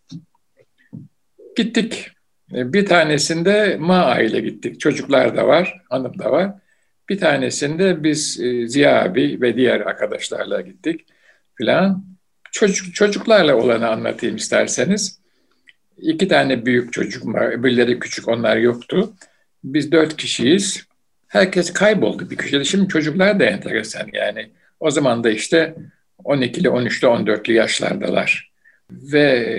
Gittik. 1.58 2.12
E, 2.54 2.74
bir 2.74 2.86
tanesinde 2.86 3.78
Ma 3.80 4.20
ile 4.20 4.40
gittik. 4.40 4.80
Çocuklar 4.80 5.38
da 5.38 5.48
var, 5.48 5.82
hanım 5.90 6.20
da 6.20 6.32
var. 6.32 6.52
Bir 7.10 7.18
tanesinde 7.18 8.04
biz 8.04 8.34
Ziya 8.68 9.04
abi 9.04 9.42
ve 9.42 9.56
diğer 9.56 9.80
arkadaşlarla 9.82 10.62
gittik 10.62 11.06
filan. 11.56 12.06
Çocuk, 12.52 12.96
çocuklarla 12.96 13.56
olanı 13.56 13.90
anlatayım 13.90 14.36
isterseniz. 14.36 15.25
İki 15.98 16.28
tane 16.28 16.66
büyük 16.66 16.94
çocuk 16.94 17.34
var, 17.34 17.52
öbürleri 17.52 18.00
küçük 18.00 18.28
onlar 18.28 18.58
yoktu. 18.58 19.14
Biz 19.64 19.92
dört 19.92 20.18
kişiyiz. 20.18 20.86
Herkes 21.28 21.74
kayboldu 21.74 22.30
bir 22.30 22.36
köşede. 22.36 22.64
Şimdi 22.64 22.88
çocuklar 22.88 23.40
da 23.40 23.46
enteresan 23.46 24.08
yani. 24.14 24.52
O 24.80 24.92
zaman 24.92 25.24
da 25.24 25.30
işte 25.30 25.76
12'li, 26.24 26.68
13'lü, 26.68 27.06
14'lü 27.06 27.52
yaşlardalar. 27.52 28.52
Ve 28.92 29.56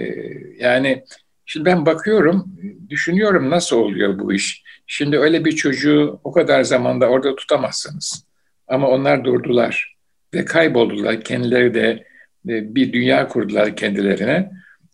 yani 0.58 1.04
şimdi 1.46 1.66
ben 1.66 1.86
bakıyorum, 1.86 2.46
düşünüyorum 2.88 3.50
nasıl 3.50 3.76
oluyor 3.76 4.18
bu 4.18 4.32
iş. 4.32 4.62
Şimdi 4.86 5.18
öyle 5.18 5.44
bir 5.44 5.52
çocuğu 5.52 6.20
o 6.24 6.32
kadar 6.32 6.62
zamanda 6.62 7.08
orada 7.08 7.36
tutamazsınız. 7.36 8.24
Ama 8.68 8.88
onlar 8.88 9.24
durdular 9.24 9.96
ve 10.34 10.44
kayboldular. 10.44 11.20
Kendileri 11.20 11.74
de 11.74 12.06
e, 12.48 12.74
bir 12.74 12.92
dünya 12.92 13.28
kurdular 13.28 13.76
kendilerine 13.76 14.50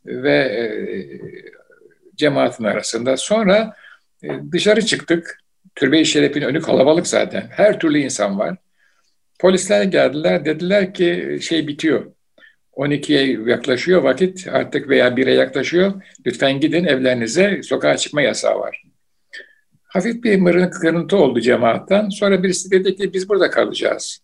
ve 0.07 0.35
e, 0.35 0.65
cemaatin 2.17 2.65
arasında. 2.65 3.17
Sonra 3.17 3.77
e, 4.23 4.29
dışarı 4.53 4.87
çıktık. 4.87 5.39
Türbe-i 5.75 6.07
Şeref'in 6.07 6.43
önü 6.43 6.61
kalabalık 6.61 7.07
zaten. 7.07 7.47
Her 7.51 7.81
türlü 7.81 7.99
insan 7.99 8.39
var. 8.39 8.57
Polisler 9.39 9.83
geldiler 9.83 10.45
dediler 10.45 10.95
ki 10.95 11.39
şey 11.43 11.69
bitiyor. 11.69 12.13
12'ye 12.77 13.39
yaklaşıyor 13.47 14.03
vakit 14.03 14.49
artık 14.49 14.89
veya 14.89 15.09
1'e 15.09 15.35
yaklaşıyor. 15.35 16.03
Lütfen 16.27 16.61
gidin 16.61 16.85
evlerinize 16.85 17.63
sokağa 17.63 17.97
çıkma 17.97 18.23
yasağı 18.23 18.59
var. 18.59 18.83
Hafif 19.83 20.25
bir 20.25 20.41
mırın 20.41 20.71
kırıntı 20.71 21.17
oldu 21.17 21.41
cemaatten. 21.41 22.09
Sonra 22.09 22.43
birisi 22.43 22.71
dedi 22.71 22.97
ki 22.97 23.13
biz 23.13 23.29
burada 23.29 23.51
kalacağız. 23.51 24.23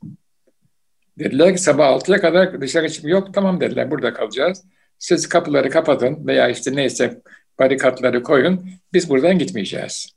Dediler 1.18 1.56
ki 1.56 1.62
sabah 1.62 1.86
6'ya 1.86 2.20
kadar 2.20 2.60
dışarı 2.60 2.88
çıkma 2.88 3.10
yok 3.10 3.34
tamam 3.34 3.60
dediler 3.60 3.90
burada 3.90 4.12
kalacağız. 4.12 4.64
Siz 4.98 5.28
kapıları 5.28 5.70
kapatın 5.70 6.26
veya 6.26 6.48
işte 6.48 6.76
neyse 6.76 7.20
barikatları 7.58 8.22
koyun 8.22 8.70
biz 8.92 9.10
buradan 9.10 9.38
gitmeyeceğiz. 9.38 10.12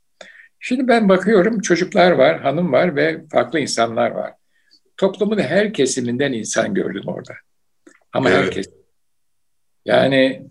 Şimdi 0.60 0.88
ben 0.88 1.08
bakıyorum 1.08 1.60
çocuklar 1.60 2.10
var, 2.10 2.40
hanım 2.40 2.72
var 2.72 2.96
ve 2.96 3.20
farklı 3.32 3.60
insanlar 3.60 4.10
var. 4.10 4.32
Toplumun 4.96 5.38
her 5.38 5.72
kesiminden 5.72 6.32
insan 6.32 6.74
gördüm 6.74 7.02
orada. 7.06 7.34
Ama 8.12 8.30
evet. 8.30 8.44
herkes. 8.44 8.66
Yani 9.84 10.42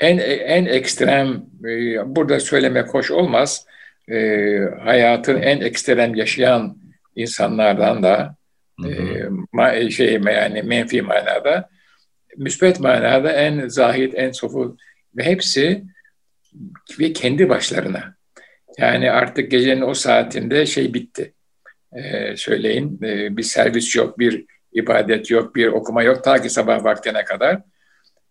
en 0.00 0.18
en 0.18 0.64
ekstrem 0.64 1.42
e, 1.64 2.16
burada 2.16 2.40
söylemek 2.40 2.94
hoş 2.94 3.10
olmaz. 3.10 3.66
E, 4.10 4.16
hayatın 4.84 5.42
en 5.42 5.60
ekstrem 5.60 6.14
yaşayan 6.14 6.78
insanlardan 7.16 8.02
da 8.02 8.36
hı 8.80 8.88
hı. 8.88 9.66
E, 9.72 9.90
şey 9.90 10.12
yani 10.12 10.62
menfi 10.62 11.02
manada 11.02 11.68
müspet 12.38 12.80
manada 12.80 13.32
en 13.32 13.68
zahid, 13.68 14.12
en 14.16 14.30
sofu 14.30 14.76
ve 15.16 15.24
hepsi 15.24 15.84
ve 17.00 17.12
kendi 17.12 17.48
başlarına. 17.48 18.14
Yani 18.78 19.10
artık 19.10 19.50
gecenin 19.50 19.80
o 19.80 19.94
saatinde 19.94 20.66
şey 20.66 20.94
bitti. 20.94 21.32
Ee, 21.92 22.36
söyleyin 22.36 22.98
ee, 23.02 23.36
bir 23.36 23.42
servis 23.42 23.96
yok, 23.96 24.18
bir 24.18 24.44
ibadet 24.72 25.30
yok, 25.30 25.56
bir 25.56 25.66
okuma 25.66 26.02
yok 26.02 26.24
ta 26.24 26.42
ki 26.42 26.50
sabah 26.50 26.84
vaktine 26.84 27.24
kadar. 27.24 27.62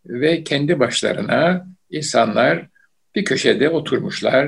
Ve 0.06 0.44
kendi 0.44 0.80
başlarına 0.80 1.68
insanlar 1.90 2.68
bir 3.16 3.26
köşede 3.26 3.70
oturmuşlar. 3.70 4.46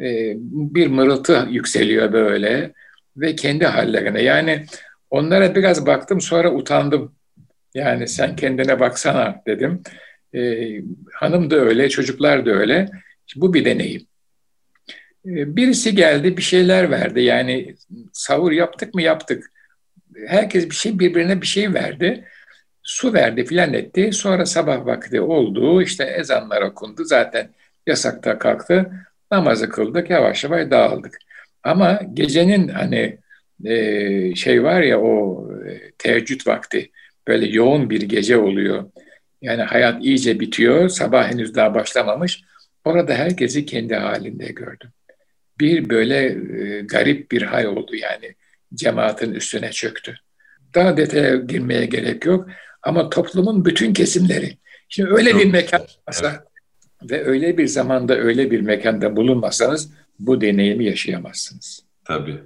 Ee, 0.00 0.34
bir 0.74 0.86
mırıltı 0.86 1.46
yükseliyor 1.50 2.12
böyle 2.12 2.72
ve 3.16 3.36
kendi 3.36 3.66
hallerine. 3.66 4.22
Yani 4.22 4.64
onlara 5.10 5.54
biraz 5.54 5.86
baktım 5.86 6.20
sonra 6.20 6.52
utandım. 6.52 7.14
Yani 7.74 8.08
sen 8.08 8.36
kendine 8.36 8.80
baksana 8.80 9.42
dedim. 9.46 9.82
Ee, 10.34 10.80
hanım 11.12 11.50
da 11.50 11.56
öyle, 11.56 11.88
çocuklar 11.88 12.46
da 12.46 12.50
öyle. 12.50 12.88
Bu 13.36 13.54
bir 13.54 13.64
deneyim. 13.64 14.06
Ee, 15.26 15.56
birisi 15.56 15.94
geldi 15.94 16.36
bir 16.36 16.42
şeyler 16.42 16.90
verdi. 16.90 17.20
Yani 17.20 17.74
savur 18.12 18.52
yaptık 18.52 18.94
mı 18.94 19.02
yaptık. 19.02 19.52
Herkes 20.26 20.70
bir 20.70 20.74
şey 20.74 20.98
birbirine 20.98 21.40
bir 21.40 21.46
şey 21.46 21.74
verdi. 21.74 22.24
Su 22.82 23.12
verdi 23.12 23.44
filan 23.44 23.74
etti. 23.74 24.12
Sonra 24.12 24.46
sabah 24.46 24.86
vakti 24.86 25.20
oldu. 25.20 25.82
İşte 25.82 26.04
ezanlar 26.04 26.62
okundu. 26.62 27.04
Zaten 27.04 27.50
yasakta 27.86 28.38
kalktı. 28.38 28.92
Namazı 29.30 29.68
kıldık. 29.68 30.10
Yavaş 30.10 30.44
yavaş 30.44 30.70
dağıldık. 30.70 31.18
Ama 31.62 32.00
gecenin 32.14 32.68
hani 32.68 33.18
e, 33.64 34.34
şey 34.34 34.62
var 34.62 34.80
ya 34.82 35.00
o 35.00 35.48
e, 35.68 35.90
teheccüd 35.98 36.46
vakti 36.46 36.90
böyle 37.28 37.46
yoğun 37.46 37.90
bir 37.90 38.02
gece 38.02 38.36
oluyor. 38.36 38.90
Yani 39.42 39.62
hayat 39.62 40.04
iyice 40.04 40.40
bitiyor. 40.40 40.88
Sabah 40.88 41.30
henüz 41.30 41.54
daha 41.54 41.74
başlamamış. 41.74 42.42
Orada 42.84 43.14
herkesi 43.14 43.66
kendi 43.66 43.94
halinde 43.94 44.46
gördüm. 44.46 44.90
Bir 45.60 45.90
böyle 45.90 46.24
e, 46.26 46.80
garip 46.80 47.30
bir 47.32 47.42
hal 47.42 47.64
oldu 47.64 47.96
yani 47.96 48.34
cemaatin 48.74 49.34
üstüne 49.34 49.70
çöktü. 49.70 50.14
Daha 50.74 50.96
detaya 50.96 51.36
girmeye 51.36 51.86
gerek 51.86 52.24
yok 52.24 52.48
ama 52.82 53.10
toplumun 53.10 53.64
bütün 53.64 53.92
kesimleri. 53.92 54.56
Şimdi 54.88 55.10
öyle 55.10 55.30
Çok 55.30 55.40
bir 55.40 55.50
mekan 55.50 55.82
evet. 56.22 56.32
ve 57.10 57.24
öyle 57.24 57.58
bir 57.58 57.66
zamanda 57.66 58.16
öyle 58.16 58.50
bir 58.50 58.60
mekanda 58.60 59.16
bulunmasanız 59.16 59.90
bu 60.18 60.40
deneyimi 60.40 60.84
yaşayamazsınız. 60.84 61.82
Tabii. 62.04 62.38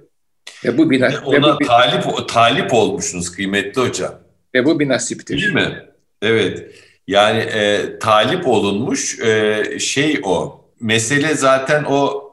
Ve 0.65 0.77
bu 0.77 0.89
bir, 0.89 1.01
Ona 1.01 1.31
ve 1.33 1.43
bu 1.43 1.59
bir, 1.59 1.65
talip 1.65 2.29
talip 2.29 2.73
olmuşsunuz 2.73 3.31
kıymetli 3.31 3.81
hocam. 3.81 4.26
Ve 4.57 4.65
bu 4.65 4.79
bir. 4.79 5.27
Değil 5.41 5.53
mi? 5.53 5.85
Evet. 6.21 6.75
Yani 7.07 7.39
e, 7.39 7.99
talip 7.99 8.47
olunmuş 8.47 9.19
e, 9.19 9.63
şey 9.79 10.21
o. 10.23 10.65
Mesele 10.79 11.35
zaten 11.35 11.83
o 11.83 12.27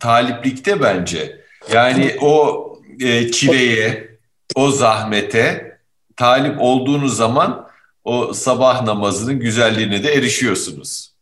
taliplikte 0.00 0.82
bence. 0.82 1.40
Yani 1.72 2.16
o 2.20 2.64
e, 3.00 3.30
çileye, 3.30 4.18
o 4.54 4.70
zahmete 4.70 5.78
talip 6.16 6.56
olduğunuz 6.60 7.16
zaman 7.16 7.68
o 8.04 8.32
sabah 8.32 8.82
namazının 8.82 9.40
güzelliğine 9.40 10.02
de 10.02 10.14
erişiyorsunuz. 10.14 11.14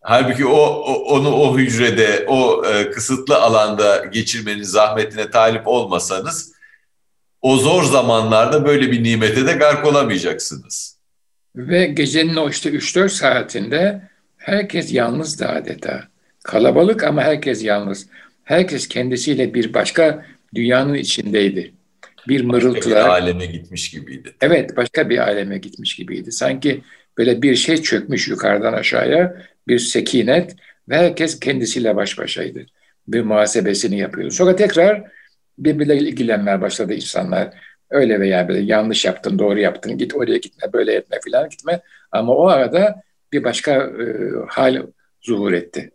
Halbuki 0.00 0.46
o, 0.46 0.60
o 0.60 0.92
onu 0.92 1.34
o 1.34 1.58
hücrede, 1.58 2.24
o 2.28 2.66
e, 2.66 2.90
kısıtlı 2.90 3.42
alanda 3.42 4.04
geçirmenin 4.04 4.62
zahmetine 4.62 5.30
talip 5.30 5.68
olmasanız 5.68 6.57
o 7.42 7.56
zor 7.56 7.84
zamanlarda 7.84 8.66
böyle 8.66 8.92
bir 8.92 9.04
nimete 9.04 9.46
de 9.46 9.52
gark 9.52 9.86
olamayacaksınız. 9.86 10.98
Ve 11.56 11.86
gecenin 11.86 12.36
o 12.36 12.50
işte 12.50 12.70
3-4 12.70 13.08
saatinde 13.08 14.02
herkes 14.36 14.92
yalnız 14.92 15.40
da 15.40 15.52
adeta. 15.52 16.04
Kalabalık 16.44 17.04
ama 17.04 17.22
herkes 17.22 17.64
yalnız. 17.64 18.06
Herkes 18.44 18.88
kendisiyle 18.88 19.54
bir 19.54 19.74
başka 19.74 20.24
dünyanın 20.54 20.94
içindeydi. 20.94 21.72
Bir 22.28 22.44
mırıltılar. 22.44 22.96
Başka 22.96 23.08
bir 23.08 23.22
aleme 23.22 23.46
gitmiş 23.46 23.90
gibiydi. 23.90 24.34
Evet 24.40 24.76
başka 24.76 25.10
bir 25.10 25.18
aleme 25.18 25.58
gitmiş 25.58 25.96
gibiydi. 25.96 26.32
Sanki 26.32 26.80
böyle 27.18 27.42
bir 27.42 27.54
şey 27.54 27.82
çökmüş 27.82 28.28
yukarıdan 28.28 28.72
aşağıya 28.72 29.36
bir 29.68 29.78
sekinet 29.78 30.56
ve 30.88 30.96
herkes 30.96 31.40
kendisiyle 31.40 31.96
baş 31.96 32.18
başaydı. 32.18 32.66
Bir 33.08 33.22
muhasebesini 33.22 33.98
yapıyordu. 33.98 34.30
Sonra 34.30 34.56
tekrar 34.56 35.04
birbirleriyle 35.58 36.08
ilgilenmeye 36.08 36.60
başladı 36.60 36.94
insanlar. 36.94 37.54
Öyle 37.90 38.20
veya 38.20 38.48
böyle 38.48 38.60
yanlış 38.60 39.04
yaptın, 39.04 39.38
doğru 39.38 39.58
yaptın, 39.58 39.98
git 39.98 40.14
oraya 40.14 40.36
gitme, 40.36 40.72
böyle 40.72 40.94
etme 40.94 41.18
filan 41.24 41.48
gitme. 41.48 41.80
Ama 42.12 42.34
o 42.34 42.46
arada 42.46 43.02
bir 43.32 43.44
başka 43.44 43.72
e, 43.72 44.04
hal 44.48 44.82
zuhur 45.22 45.52
etti. 45.52 45.90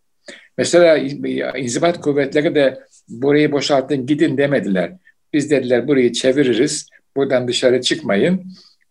Mesela 0.57 0.97
inzibat 1.57 2.01
kuvvetleri 2.01 2.55
de 2.55 2.79
burayı 3.09 3.51
boşaltın 3.51 4.05
gidin 4.05 4.37
demediler. 4.37 4.91
Biz 5.33 5.51
dediler 5.51 5.87
burayı 5.87 6.11
çeviririz, 6.11 6.89
buradan 7.15 7.47
dışarı 7.47 7.81
çıkmayın. 7.81 8.45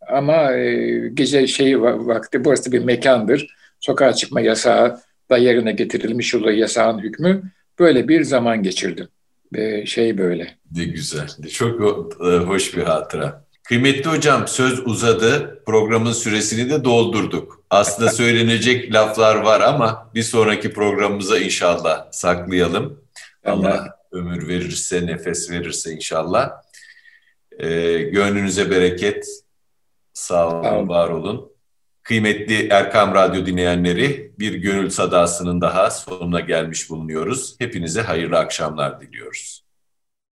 Ama 0.08 0.52
e, 0.52 1.08
gece 1.14 1.46
şey 1.46 1.82
vakti 1.82 2.44
burası 2.44 2.72
bir 2.72 2.84
mekandır. 2.84 3.56
Sokağa 3.80 4.12
çıkma 4.12 4.40
yasağı 4.40 5.00
da 5.30 5.36
yerine 5.36 5.72
getirilmiş 5.72 6.34
olan 6.34 6.52
yasağın 6.52 6.98
hükmü. 6.98 7.42
Böyle 7.78 8.08
bir 8.08 8.22
zaman 8.22 8.62
geçirdim. 8.62 9.08
E, 9.54 9.86
şey 9.86 10.18
böyle. 10.18 10.58
Ne 10.76 10.84
güzel. 10.84 11.28
Çok 11.52 11.80
e, 12.20 12.24
hoş 12.24 12.76
bir 12.76 12.82
hatıra. 12.82 13.44
Kıymetli 13.64 14.10
hocam 14.10 14.48
söz 14.48 14.86
uzadı. 14.86 15.62
Programın 15.66 16.12
süresini 16.12 16.70
de 16.70 16.84
doldurduk. 16.84 17.64
Aslında 17.70 18.10
söylenecek 18.12 18.94
laflar 18.94 19.36
var 19.36 19.60
ama 19.60 20.10
bir 20.14 20.22
sonraki 20.22 20.72
programımıza 20.72 21.38
inşallah 21.38 22.06
saklayalım. 22.12 23.02
Allah 23.44 23.98
ömür 24.12 24.48
verirse, 24.48 25.06
nefes 25.06 25.50
verirse 25.50 25.92
inşallah. 25.92 26.50
Ee, 27.58 27.98
gönlünüze 27.98 28.70
bereket. 28.70 29.26
Sağ 30.14 30.48
olun, 30.48 30.62
Sağ 30.62 30.76
olun, 30.76 30.88
var 30.88 31.08
olun. 31.08 31.51
Kıymetli 32.02 32.68
Erkam 32.68 33.14
Radyo 33.14 33.46
dinleyenleri 33.46 34.32
bir 34.38 34.54
gönül 34.54 34.90
sadasının 34.90 35.60
daha 35.60 35.90
sonuna 35.90 36.40
gelmiş 36.40 36.90
bulunuyoruz. 36.90 37.56
Hepinize 37.58 38.02
hayırlı 38.02 38.38
akşamlar 38.38 39.00
diliyoruz. 39.00 39.61